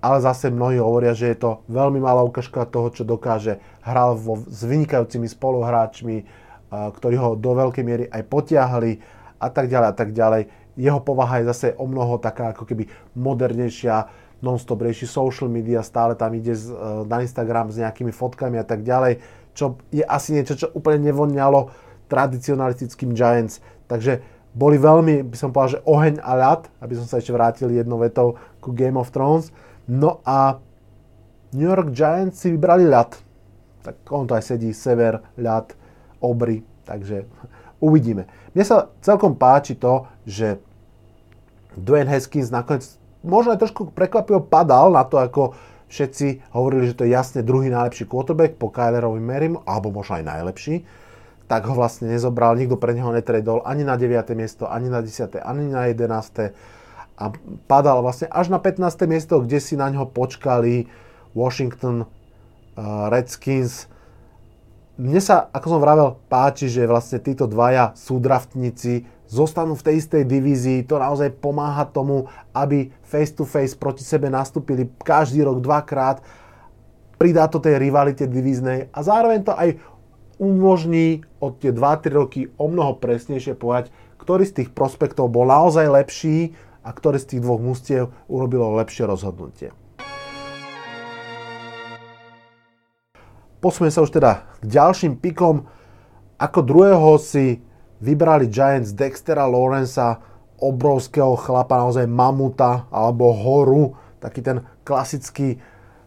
[0.00, 3.60] ale zase mnohí hovoria, že je to veľmi malá ukážka toho, čo dokáže.
[3.84, 6.24] Hral vo, s vynikajúcimi spoluhráčmi,
[6.72, 9.00] ktorí ho do veľkej miery aj potiahli
[9.40, 10.42] a tak ďalej a tak ďalej.
[10.74, 14.10] Jeho povaha je zase o mnoho taká ako keby modernejšia,
[14.44, 16.76] non-stop rieši social media, stále tam ide z, e,
[17.08, 19.22] na Instagram s nejakými fotkami a tak ďalej,
[19.56, 21.72] čo je asi niečo, čo úplne nevonialo
[22.08, 23.60] tradicionalistickým Giants.
[23.88, 24.20] Takže
[24.54, 27.98] boli veľmi, by som povedal, že oheň a ľad, aby som sa ešte vrátil jednou
[27.98, 29.50] vetou ku Game of Thrones.
[29.90, 30.62] No a
[31.54, 33.18] New York Giants si vybrali ľad.
[33.84, 35.74] Tak on to aj sedí, sever, ľad,
[36.22, 37.28] obry, takže
[37.82, 38.30] uvidíme.
[38.56, 40.56] Mne sa celkom páči to, že
[41.74, 42.86] Dwayne Haskins nakoniec
[43.26, 45.58] možno aj trošku prekvapivo padal na to, ako
[45.90, 50.24] všetci hovorili, že to je jasne druhý najlepší quarterback po Kylerovi Merrimu, alebo možno aj
[50.24, 50.74] najlepší,
[51.44, 54.32] tak ho vlastne nezobral, nikto pre neho netredol ani na 9.
[54.32, 55.40] miesto, ani na 10.
[55.40, 56.56] ani na 11.
[57.14, 57.24] A
[57.70, 58.80] padal vlastne až na 15.
[59.06, 60.88] miesto, kde si na ňo počkali
[61.36, 63.86] Washington uh, Redskins.
[64.94, 70.22] Mne sa, ako som vravel, páči, že vlastne títo dvaja súdraftníci zostanú v tej istej
[70.22, 70.86] divízii.
[70.86, 76.22] To naozaj pomáha tomu, aby face to face proti sebe nastúpili každý rok dvakrát.
[77.18, 79.78] Pridá to tej rivalite divíznej a zároveň to aj
[80.44, 83.88] umožní od tie 2-3 roky o mnoho presnejšie povedať,
[84.20, 86.52] ktorý z tých prospektov bol naozaj lepší
[86.84, 89.72] a ktorý z tých dvoch mústiev urobilo lepšie rozhodnutie.
[93.64, 95.64] Posme sa už teda k ďalším pikom.
[96.36, 97.64] Ako druhého si
[98.04, 100.20] vybrali Giants Dextera Lawrencea,
[100.60, 105.56] obrovského chlapa, naozaj mamuta alebo horu, taký ten klasický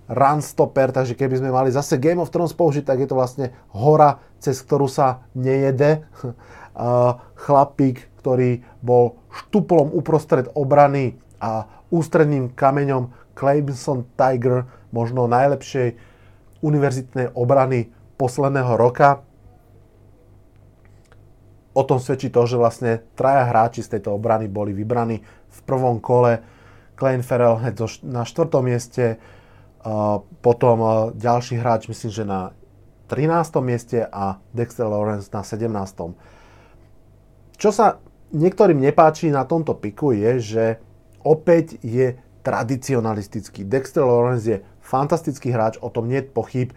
[0.08, 3.52] run stopper, takže keby sme mali zase Game of Thrones použiť, tak je to vlastne
[3.76, 6.06] hora, cez ktorú sa nejede.
[7.44, 15.98] Chlapík, ktorý bol štuplom uprostred obrany a ústredným kameňom Clemson Tiger, možno najlepšej
[16.62, 19.26] univerzitnej obrany posledného roka
[21.78, 26.02] o tom svedčí to, že vlastne traja hráči z tejto obrany boli vybraní v prvom
[26.02, 26.42] kole.
[26.98, 27.62] Klein Ferrell
[28.02, 29.22] na štvrtom mieste,
[30.42, 30.78] potom
[31.14, 32.58] ďalší hráč myslím, že na
[33.08, 33.64] 13.
[33.64, 35.68] mieste a Dexter Lawrence na 17.
[37.58, 38.04] Čo sa
[38.36, 40.66] niektorým nepáči na tomto piku je, že
[41.24, 43.68] opäť je tradicionalistický.
[43.68, 46.70] Dexter Lawrence je fantastický hráč, o tom nie je pochyb.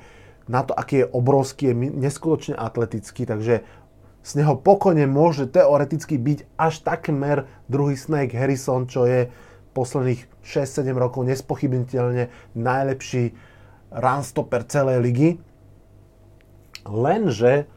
[0.50, 3.62] Na to, aký je obrovský, je neskutočne atletický, takže
[4.20, 9.30] z neho pokojne môže teoreticky byť až takmer druhý Snake Harrison, čo je
[9.72, 12.28] posledných 6-7 rokov nespochybniteľne
[12.58, 13.32] najlepší
[13.94, 15.30] runstopper celej ligy.
[16.86, 17.68] Lenže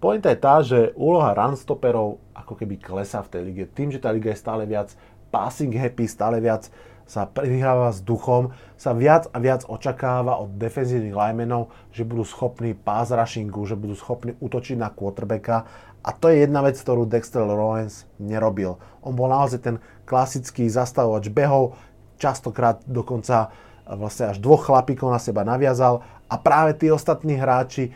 [0.00, 3.64] pointa je tá, že úloha runstopperov ako keby klesá v tej lige.
[3.72, 4.92] Tým, že tá liga je stále viac
[5.32, 6.68] passing happy, stále viac
[7.04, 12.72] sa prihráva s duchom, sa viac a viac očakáva od defenzívnych linemenov, že budú schopní
[12.72, 15.68] pass rushingu, že budú schopní útočiť na quarterbacka
[16.04, 18.76] a to je jedna vec, ktorú Dexter Lawrence nerobil.
[19.04, 19.76] On bol naozaj ten
[20.08, 21.76] klasický zastavovač behov,
[22.16, 27.92] častokrát dokonca e, vlastne až dvoch chlapíkov na seba naviazal a práve tí ostatní hráči,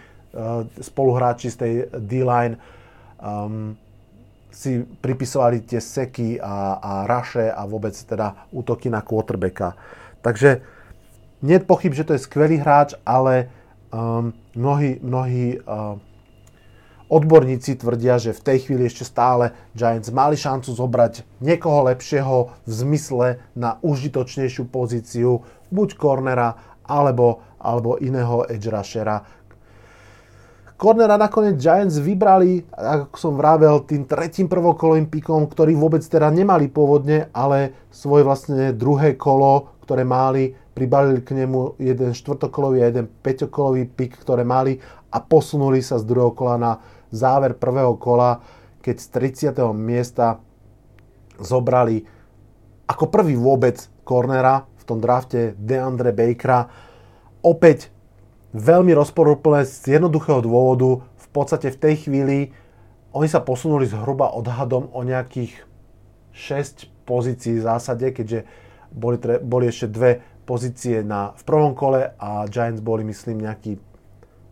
[0.81, 1.73] spoluhráči z tej
[2.05, 2.61] D-line
[3.19, 3.75] um,
[4.49, 9.79] si pripisovali tie seky a, a raše a vôbec teda útoky na quarterbacka.
[10.21, 10.61] Takže
[11.47, 13.53] nie je pochyb, že to je skvelý hráč, ale
[13.95, 16.03] um, mnohí, mnohí um,
[17.09, 22.71] odborníci tvrdia, že v tej chvíli ešte stále Giants mali šancu zobrať niekoho lepšieho v
[22.71, 23.27] zmysle
[23.57, 25.41] na užitočnejšiu pozíciu,
[25.73, 29.25] buď cornera alebo, alebo iného edge rushera,
[30.79, 36.71] Cornera nakoniec Giants vybrali, ako som vravel, tým tretím prvokolovým pikom, ktorý vôbec teda nemali
[36.71, 43.11] pôvodne, ale svoje vlastne druhé kolo, ktoré mali, pribalili k nemu jeden štvrtokolový a jeden
[43.11, 44.79] peťokolový pik, ktoré mali
[45.11, 46.73] a posunuli sa z druhého kola na
[47.11, 48.39] záver prvého kola.
[48.79, 49.07] keď z
[49.51, 49.75] 30.
[49.75, 50.39] miesta
[51.43, 52.07] zobrali
[52.87, 56.71] ako prvý vôbec cornera v tom drafte Deandre Bakera.
[57.43, 57.98] Opäť
[58.53, 61.05] veľmi rozporúplné z jednoduchého dôvodu.
[61.05, 62.39] V podstate v tej chvíli
[63.13, 65.65] oni sa posunuli zhruba odhadom o nejakých
[66.33, 68.45] 6 pozícií v zásade, keďže
[68.93, 73.81] boli, tre, boli ešte dve pozície na, v prvom kole a Giants boli, myslím, nejaký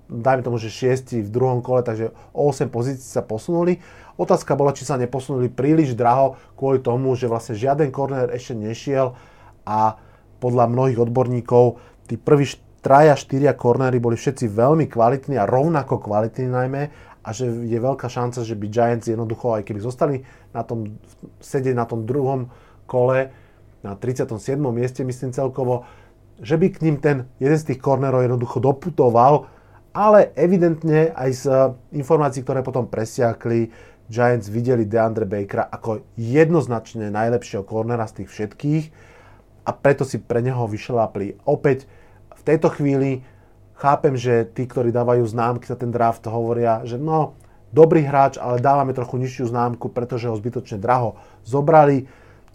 [0.06, 3.82] dajme tomu, že 6 v druhom kole, takže o 8 pozícií sa posunuli.
[4.16, 9.18] Otázka bola, či sa neposunuli príliš draho kvôli tomu, že vlastne žiaden korner ešte nešiel
[9.66, 9.98] a
[10.38, 12.46] podľa mnohých odborníkov tí prví
[12.86, 16.82] traja, štyria kornery boli všetci veľmi kvalitní a rovnako kvalitní najmä
[17.26, 20.22] a že je veľká šanca, že by Giants jednoducho, aj keby zostali
[20.54, 20.94] na tom,
[21.42, 22.46] sedieť na tom druhom
[22.86, 23.34] kole,
[23.82, 24.54] na 37.
[24.70, 25.82] mieste myslím celkovo,
[26.38, 29.50] že by k ním ten jeden z tých kornerov jednoducho doputoval,
[29.90, 31.44] ale evidentne aj z
[31.98, 33.74] informácií, ktoré potom presiakli,
[34.06, 38.84] Giants videli DeAndre Bakera ako jednoznačne najlepšieho kornera z tých všetkých
[39.66, 41.42] a preto si pre neho vyšľapli.
[41.42, 41.90] Opäť
[42.46, 43.26] tejto chvíli
[43.74, 47.34] chápem, že tí, ktorí dávajú známky za ten draft, hovoria, že no,
[47.74, 52.06] dobrý hráč, ale dávame trochu nižšiu známku, pretože ho zbytočne draho zobrali.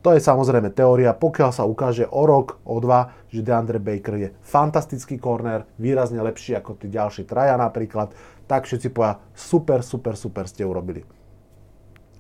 [0.02, 4.30] To je samozrejme teória, pokiaľ sa ukáže o rok, o dva, že DeAndre Baker je
[4.42, 8.10] fantastický korner, výrazne lepší ako tí ďalší traja napríklad,
[8.50, 11.06] tak všetci povedia, super, super, super ste urobili.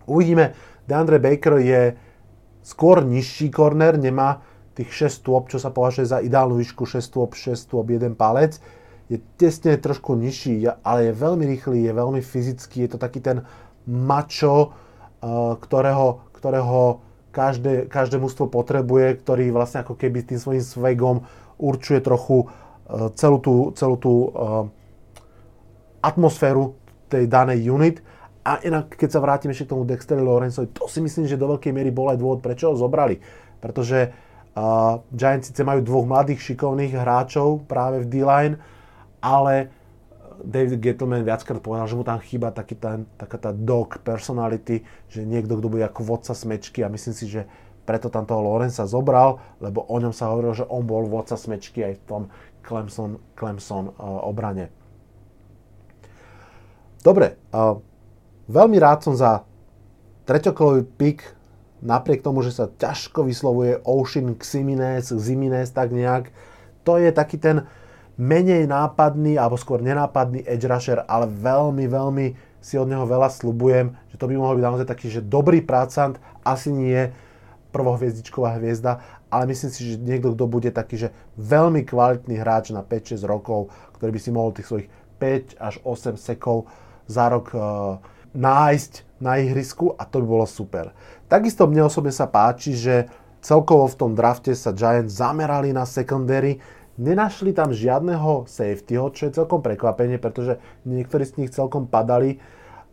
[0.05, 0.53] Uvidíme,
[0.85, 1.97] DeAndre Baker je
[2.61, 4.45] skôr nižší korner, nemá
[4.75, 8.59] tých 6 stôp, čo sa považuje za ideálnu výšku 6 stôp, 6 stôp, 1 palec.
[9.11, 13.43] Je tesne trošku nižší, ale je veľmi rýchly, je veľmi fyzický, je to taký ten
[13.83, 15.27] mačo, eh,
[15.59, 21.17] ktorého, ktorého každé, každé mužstvo potrebuje, ktorý vlastne ako keby tým svojím svegom
[21.59, 24.31] určuje trochu eh, celú tú, celú tú eh,
[25.99, 26.79] atmosféru
[27.11, 27.99] tej danej unit.
[28.41, 31.45] A inak, keď sa vrátim ešte k tomu Dexterovi Lorenzovi, to si myslím, že do
[31.45, 33.21] veľkej miery bol aj dôvod, prečo ho zobrali.
[33.61, 34.09] Pretože
[34.51, 38.55] Uh, Giants síce majú dvoch mladých šikovných hráčov práve v D-line,
[39.23, 39.71] ale
[40.43, 45.23] David Gettleman viackrát povedal, že mu tam chýba taký ten, taká tá dog personality, že
[45.23, 47.47] niekto, kto bude ako vodca smečky a myslím si, že
[47.85, 51.81] preto tam toho Lorenza zobral, lebo o ňom sa hovorilo, že on bol vodca smečky
[51.85, 52.21] aj v tom
[52.61, 54.69] Clemson, Clemson uh, obrane.
[57.01, 57.81] Dobre, uh,
[58.51, 59.41] veľmi rád som za
[60.29, 61.25] treťokolový pick
[61.81, 66.29] napriek tomu, že sa ťažko vyslovuje Ocean Ximines, Ximines, tak nejak,
[66.85, 67.65] to je taký ten
[68.21, 72.25] menej nápadný, alebo skôr nenápadný edge rusher, ale veľmi, veľmi
[72.61, 76.21] si od neho veľa slubujem, že to by mohol byť naozaj taký, že dobrý prácant,
[76.45, 77.09] asi nie
[77.73, 79.01] prvohviezdičková hviezda,
[79.33, 81.09] ale myslím si, že niekto, kto bude taký, že
[81.39, 86.19] veľmi kvalitný hráč na 5-6 rokov, ktorý by si mohol tých svojich 5 až 8
[86.19, 86.69] sekov
[87.09, 87.97] za rok uh,
[88.35, 90.91] nájsť na ihrisku a to by bolo super.
[91.29, 93.07] Takisto mne osobne sa páči, že
[93.39, 96.59] celkovo v tom drafte sa Giants zamerali na secondary,
[96.97, 102.41] nenašli tam žiadneho safetyho, čo je celkom prekvapenie, pretože niektorí z nich celkom padali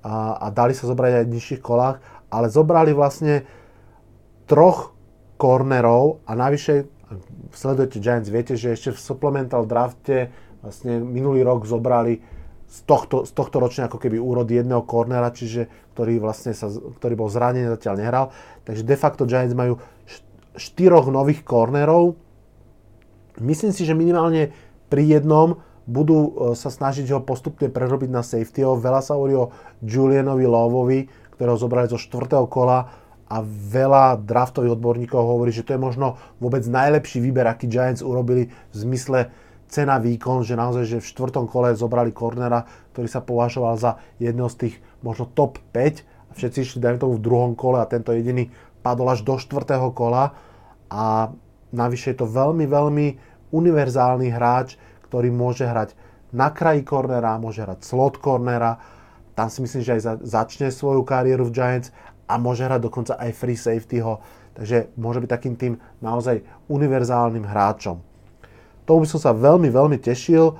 [0.05, 1.99] a, a dali sa zobrať aj v nižších kolách,
[2.31, 3.43] ale zobrali vlastne
[4.49, 4.95] troch
[5.37, 6.89] cornerov a navyše,
[7.53, 10.33] sledujete Giants, viete, že ešte v supplemental drafte
[10.65, 12.21] vlastne minulý rok zobrali
[12.69, 17.19] z tohto, z tohto ročne ako keby úrod jedného kornera, čiže ktorý vlastne sa, ktorý
[17.19, 18.25] bol zranený, zatiaľ nehral.
[18.63, 19.83] Takže de facto Giants majú
[20.55, 22.15] štyroch nových kornerov.
[23.43, 24.55] Myslím si, že minimálne
[24.87, 25.59] pri jednom
[25.91, 28.79] budú e, sa snažiť ho postupne prerobiť na safetyho.
[28.79, 29.51] Veľa sa hovorí o
[29.83, 32.87] Julianovi Lovovi, ktorého zobrali zo štvrtého kola
[33.27, 38.55] a veľa draftových odborníkov hovorí, že to je možno vôbec najlepší výber, aký Giants urobili
[38.71, 39.35] v zmysle
[39.67, 44.49] cena výkon, že naozaj, že v štvrtom kole zobrali kornera, ktorý sa považoval za jedno
[44.49, 48.11] z tých možno top 5 a všetci išli, dajme tomu, v druhom kole a tento
[48.15, 48.51] jediný
[48.83, 50.35] padol až do štvrtého kola
[50.89, 51.33] a
[51.75, 53.07] navyše je to veľmi, veľmi
[53.53, 55.97] univerzálny hráč, ktorý môže hrať
[56.33, 58.77] na kraji kornera, môže hrať slot kornera,
[59.33, 61.95] tam si myslím, že aj začne svoju kariéru v Giants
[62.29, 64.21] a môže hrať dokonca aj free safetyho,
[64.53, 68.03] takže môže byť takým tým naozaj univerzálnym hráčom.
[68.85, 70.57] Tomu by som sa veľmi, veľmi tešil.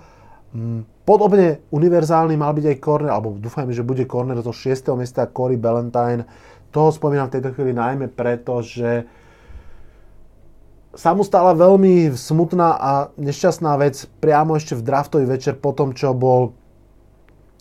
[0.49, 4.97] Mm, podobne univerzálny mal byť aj corner, alebo dúfajme, že bude corner zo 6.
[4.97, 6.25] miesta Corey Ballantyne.
[6.73, 9.05] Toho spomínam v tejto chvíli najmä preto, že
[10.97, 15.93] sa mu stala veľmi smutná a nešťastná vec priamo ešte v draftový večer po tom,
[15.93, 16.57] čo bol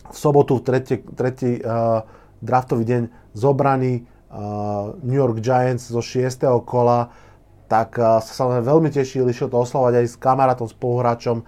[0.08, 2.02] v sobotu v tretí, tretí uh,
[2.40, 3.02] draftový deň
[3.36, 6.48] zobraný uh, New York Giants zo 6.
[6.64, 7.12] kola
[7.68, 11.44] tak eh, sa veľmi tešil, išiel to oslovať aj s kamarátom, spoluhráčom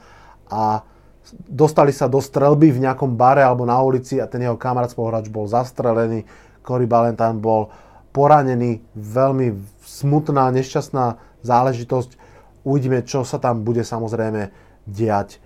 [0.53, 0.84] a
[1.47, 5.31] dostali sa do strelby v nejakom bare alebo na ulici a ten jeho kamarát spoluhráč
[5.31, 6.27] bol zastrelený.
[6.61, 7.73] Corey Ballantyne bol
[8.11, 9.55] poranený, veľmi
[9.87, 11.16] smutná, nešťastná
[11.47, 12.18] záležitosť.
[12.66, 14.51] Uvidíme, čo sa tam bude samozrejme
[14.85, 15.41] diať.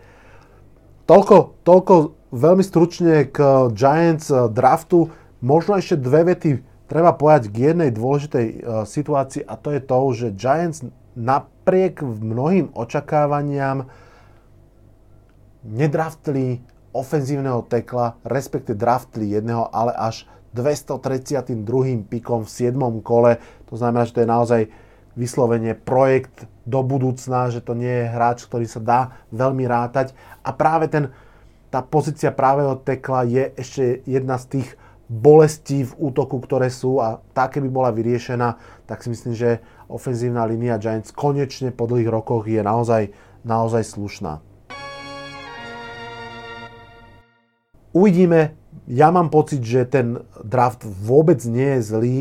[1.05, 1.95] Toľko, toľko
[2.33, 5.13] veľmi stručne k Giants draftu.
[5.45, 8.47] Možno ešte dve vety treba povedať k jednej dôležitej
[8.89, 10.81] situácii a to je to, že Giants
[11.15, 13.87] napriek mnohým očakávaniam
[15.65, 16.61] nedraftli
[16.95, 22.07] ofenzívneho tekla, respektive draftli jedného, ale až 232.
[22.07, 22.79] pikom v 7.
[23.03, 23.43] kole.
[23.67, 24.63] To znamená, že to je naozaj
[25.19, 29.01] vyslovene projekt do budúcna, že to nie je hráč, ktorý sa dá
[29.35, 30.15] veľmi rátať.
[30.47, 31.11] A práve ten,
[31.75, 34.69] tá pozícia právého tekla je ešte jedna z tých
[35.11, 38.57] bolestí v útoku, ktoré sú a tá, keby bola vyriešená,
[38.87, 39.61] tak si myslím, že
[39.91, 43.13] ofenzívna línia Giants konečne po dlhých rokoch je naozaj,
[43.45, 44.54] naozaj slušná.
[47.95, 48.59] Uvidíme.
[48.91, 52.19] Ja mám pocit, že ten draft vôbec nie je zlý.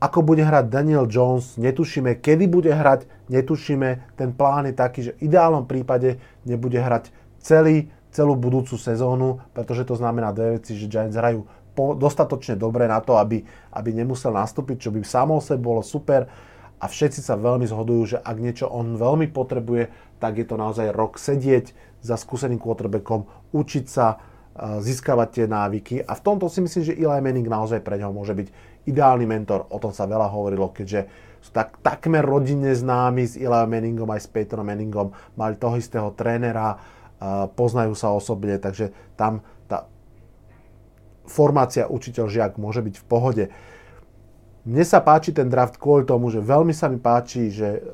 [0.00, 2.18] Ako bude hrať Daniel Jones, netušíme.
[2.24, 4.16] Kedy bude hrať, netušíme.
[4.16, 9.84] Ten plán je taký, že v ideálnom prípade nebude hrať celý, celú budúcu sezónu, pretože
[9.84, 11.44] to znamená dve veci, že Giants hrajú
[11.76, 13.44] po, dostatočne dobre na to, aby,
[13.76, 16.24] aby nemusel nastúpiť, čo by samo sebe bolo super.
[16.80, 20.96] A všetci sa veľmi zhodujú, že ak niečo on veľmi potrebuje, tak je to naozaj
[20.96, 24.20] rok sedieť za skúseným quarterbackom, učiť sa,
[24.54, 28.38] získavať tie návyky a v tomto si myslím, že Eli Manning naozaj pre neho môže
[28.38, 28.48] byť
[28.86, 29.66] ideálny mentor.
[29.74, 31.10] O tom sa veľa hovorilo, keďže
[31.42, 36.14] sú tak, takmer rodinne známi s Eli Manningom aj s Peytonom Manningom, mali toho istého
[36.14, 36.78] trénera,
[37.58, 39.90] poznajú sa osobne, takže tam tá
[41.26, 43.44] formácia učiteľ-žiak môže byť v pohode.
[44.64, 47.84] Mne sa páči ten draft kvôli tomu, že veľmi sa mi páči, že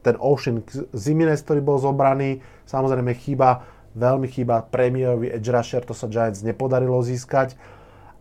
[0.00, 0.64] ten Ocean
[0.96, 6.98] Zimines, ktorý bol zobraný, samozrejme chýba veľmi chýba premiérový edge rusher, to sa Giants nepodarilo
[7.00, 7.54] získať,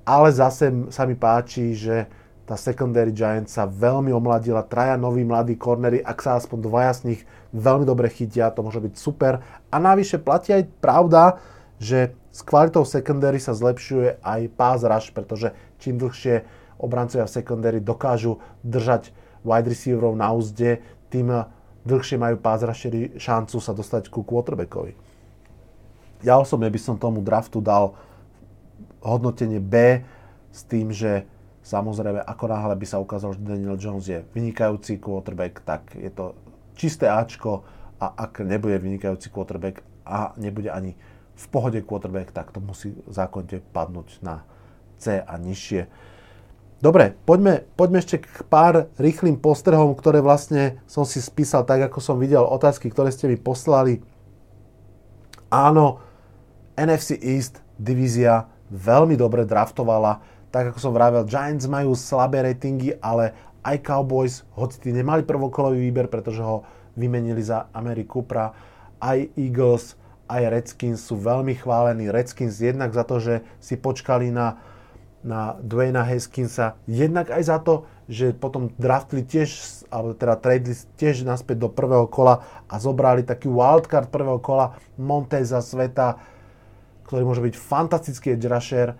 [0.06, 2.06] ale zase sa mi páči, že
[2.44, 7.02] tá secondary Giants sa veľmi omladila, traja noví mladí cornery, ak sa aspoň dvaja z
[7.08, 7.22] nich
[7.56, 9.40] veľmi dobre chytia, to môže byť super.
[9.72, 11.40] A navyše platí aj pravda,
[11.80, 16.44] že s kvalitou secondary sa zlepšuje aj pass rush, pretože čím dlhšie
[16.84, 19.16] obrancovia v secondary dokážu držať
[19.48, 21.48] wide receiverov na úzde, tým
[21.88, 25.13] dlhšie majú pass rushery šancu sa dostať ku quarterbackovi
[26.24, 27.94] ja osobne by som tomu draftu dal
[29.04, 30.02] hodnotenie B
[30.50, 31.28] s tým, že
[31.64, 36.36] samozrejme ako náhle by sa ukázalo, že Daniel Jones je vynikajúci quarterback, tak je to
[36.76, 37.64] čisté Ačko
[38.00, 40.96] a ak nebude vynikajúci quarterback a nebude ani
[41.34, 44.46] v pohode quarterback, tak to musí zákonite padnúť na
[45.00, 45.90] C a nižšie.
[46.84, 52.04] Dobre, poďme, poďme ešte k pár rýchlým postrehom, ktoré vlastne som si spísal tak, ako
[52.04, 54.04] som videl otázky, ktoré ste mi poslali.
[55.48, 56.04] Áno,
[56.74, 60.22] NFC East divízia veľmi dobre draftovala.
[60.54, 63.34] Tak ako som vravel, Giants majú slabé ratingy, ale
[63.66, 68.54] aj Cowboys, hoci tí nemali prvokolový výber, pretože ho vymenili za Ameri Coopera,
[69.02, 69.98] aj Eagles,
[70.30, 72.08] aj Redskins sú veľmi chválení.
[72.08, 74.62] Redskins jednak za to, že si počkali na,
[75.26, 79.50] na Dwayna Haskinsa, jednak aj za to, že potom draftli tiež,
[79.88, 85.64] alebo teda tradeli tiež naspäť do prvého kola a zobrali taký wildcard prvého kola Monteza
[85.64, 86.20] sveta,
[87.14, 88.98] ktorý môže byť fantastický edge rusher.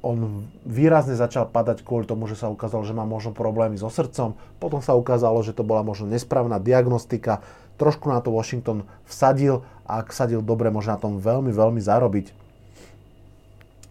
[0.00, 4.32] On výrazne začal padať kvôli tomu, že sa ukázalo, že má možno problémy so srdcom.
[4.56, 7.44] Potom sa ukázalo, že to bola možno nesprávna diagnostika.
[7.76, 12.32] Trošku na to Washington vsadil a ak vsadil dobre, môže na tom veľmi, veľmi zarobiť.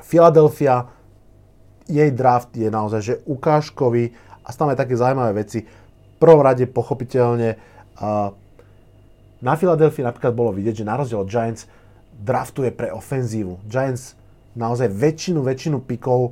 [0.01, 0.89] Philadelphia,
[1.85, 5.61] jej draft je naozaj že ukážkový a aj také zaujímavé veci.
[5.61, 7.53] V prvom rade pochopiteľne
[9.45, 11.69] na Philadelphia napríklad bolo vidieť, že na rozdiel od Giants
[12.15, 13.61] draftuje pre ofenzívu.
[13.69, 14.17] Giants
[14.57, 16.31] naozaj väčšinu, väčšinu pikov e,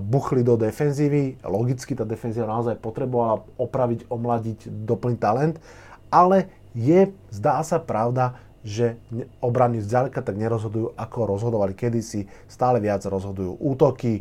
[0.00, 1.42] buchli do defenzívy.
[1.44, 5.56] Logicky tá defenzíva naozaj potrebovala opraviť, omladiť, doplniť talent.
[6.10, 9.00] Ale je, zdá sa, pravda, že
[9.40, 12.28] obrany zďaleka tak nerozhodujú, ako rozhodovali kedysi.
[12.44, 14.20] Stále viac rozhodujú útoky.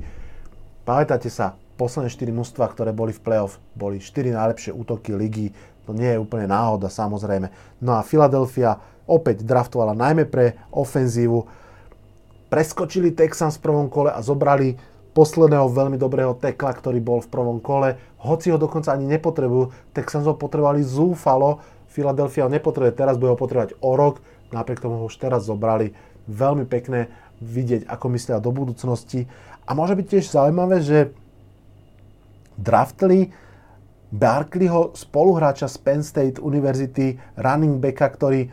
[0.88, 5.52] Pamätáte sa, posledné 4 mužstva, ktoré boli v playoff, boli 4 najlepšie útoky ligy.
[5.88, 7.50] To nie je úplne náhoda, samozrejme.
[7.84, 8.80] No a Philadelphia
[9.10, 11.49] opäť draftovala najmä pre ofenzívu.
[12.53, 14.78] Preskočili Texans v prvom kole a zobrali
[15.18, 17.97] posledného veľmi dobrého tekla, ktorý bol v prvom kole.
[18.22, 21.62] Hoci ho dokonca ani nepotrebujú, Texans ho potrebovali zúfalo.
[21.89, 24.22] Philadelphia ho nepotrebuje, teraz bude ho potrebovať o rok.
[24.53, 25.97] Napriek tomu ho už teraz zobrali.
[26.30, 27.10] Veľmi pekné
[27.41, 29.26] vidieť, ako myslia do budúcnosti.
[29.66, 31.14] A môže byť tiež zaujímavé, že
[32.57, 33.34] draftli
[34.10, 38.49] Barkleyho spoluhráča z Penn State University, running backa, ktorý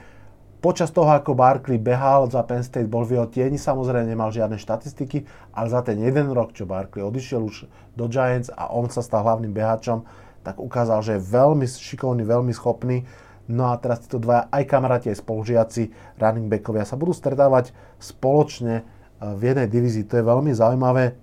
[0.57, 4.57] Počas toho, ako Barkley behal za Penn State, bol v jeho tieni, samozrejme nemal žiadne
[4.57, 9.05] štatistiky, ale za ten jeden rok, čo Barkley odišiel už do Giants a on sa
[9.05, 10.09] stal hlavným behačom,
[10.43, 13.05] tak ukázal, že je veľmi šikovný, veľmi schopný.
[13.47, 15.83] No a teraz títo dvaja, aj kamaráti, aj spolužiaci,
[16.19, 17.71] running backovia sa budú stretávať
[18.03, 18.83] spoločne
[19.23, 20.09] v jednej divízii.
[20.11, 21.15] To je veľmi zaujímavé.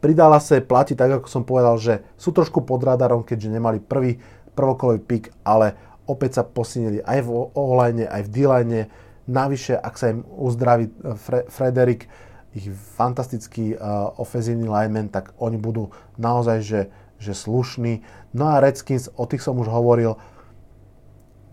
[0.00, 4.18] Pridala sa platí tak, ako som povedal, že sú trošku pod radarom, keďže nemali prvý
[4.56, 5.76] prvokolový pik, ale
[6.12, 8.80] opäť sa posilnili aj v O-line, aj v D-line.
[9.24, 12.06] Navyše, ak sa im uzdraví eh, Fre- Frederik,
[12.52, 12.68] ich
[13.00, 15.88] fantastický uh, ofenzívny lineman, tak oni budú
[16.20, 16.80] naozaj že,
[17.16, 18.04] že slušní.
[18.36, 20.20] No a Redskins, o tých som už hovoril,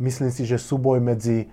[0.03, 1.47] myslím si, že súboj medzi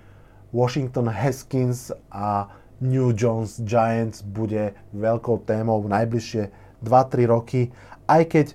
[0.51, 2.51] Washington Haskins a
[2.83, 6.51] New Jones Giants bude veľkou témou v najbližšie
[6.85, 7.71] 2-3 roky,
[8.05, 8.47] aj keď,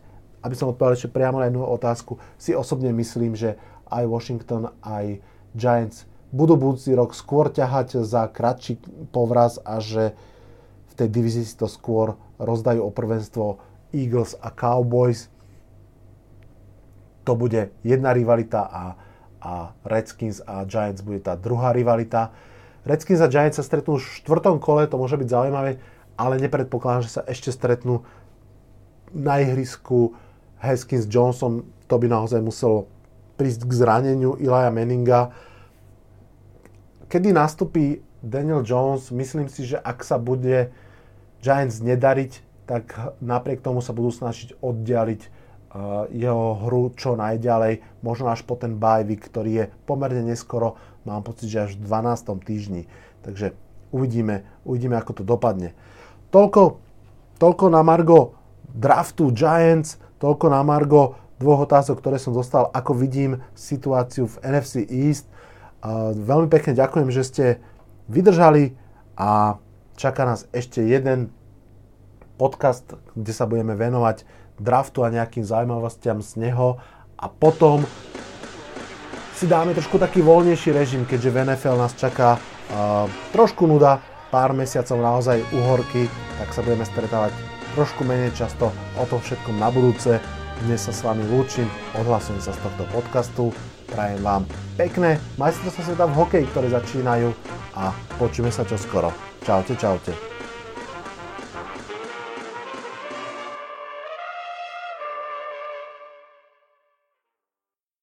[0.45, 3.58] aby som odpovedal ešte priamo na jednu otázku, si osobne myslím, že
[3.92, 5.20] aj Washington, aj
[5.52, 8.80] Giants budú budúci rok skôr ťahať za kratší
[9.12, 10.16] povraz a že
[10.92, 13.60] v tej divízii si to skôr rozdajú o prvenstvo
[13.92, 15.28] Eagles a Cowboys.
[17.28, 18.84] To bude jedna rivalita a,
[19.44, 22.32] a Redskins a Giants bude tá druhá rivalita.
[22.88, 25.78] Redskins a Giants sa stretnú v štvrtom kole, to môže byť zaujímavé,
[26.18, 28.02] ale nepredpokladám, že sa ešte stretnú
[29.12, 30.16] na ihrisku
[30.64, 31.68] Haskins Johnson.
[31.92, 32.88] To by naozaj muselo
[33.42, 35.34] prísť k zraneniu Ilaja Meninga.
[37.10, 40.70] Kedy nastupí Daniel Jones, myslím si, že ak sa bude
[41.42, 48.30] Giants nedariť, tak napriek tomu sa budú snažiť oddialiť uh, jeho hru čo najďalej, možno
[48.30, 52.46] až po ten bye ktorý je pomerne neskoro, mám pocit, že až v 12.
[52.46, 52.86] týždni.
[53.26, 53.58] Takže
[53.89, 55.74] uvidíme, uvidíme, ako to dopadne.
[56.30, 56.78] Toľko,
[57.42, 58.38] toľko na Margo
[58.70, 64.86] draftu Giants, toľko na Margo dvoch otázok, ktoré som dostal, ako vidím situáciu v NFC
[64.86, 65.26] East.
[66.14, 67.46] Veľmi pekne ďakujem, že ste
[68.06, 68.78] vydržali
[69.18, 69.58] a
[69.98, 71.34] čaká nás ešte jeden
[72.38, 72.86] podcast,
[73.18, 74.26] kde sa budeme venovať
[74.62, 76.78] draftu a nejakým zaujímavostiam z neho
[77.18, 77.86] a potom
[79.38, 83.98] si dáme trošku taký voľnejší režim, keďže v NFL nás čaká uh, trošku nuda,
[84.30, 86.06] pár mesiacov naozaj uhorky,
[86.38, 87.34] tak sa budeme stretávať
[87.74, 88.70] trošku menej často
[89.02, 90.41] o tom všetkom na budúce.
[90.62, 91.66] Dnes sa s vami lúčim,
[91.97, 93.49] odhlasujem sa z tohto podcastu,
[93.89, 94.45] prajem vám
[94.78, 97.34] pekné majstrovstvá sveta v hokeji, ktoré začínajú
[97.74, 97.89] a
[98.22, 99.09] počujeme sa čoskoro.
[99.41, 100.31] Čaute, čaute.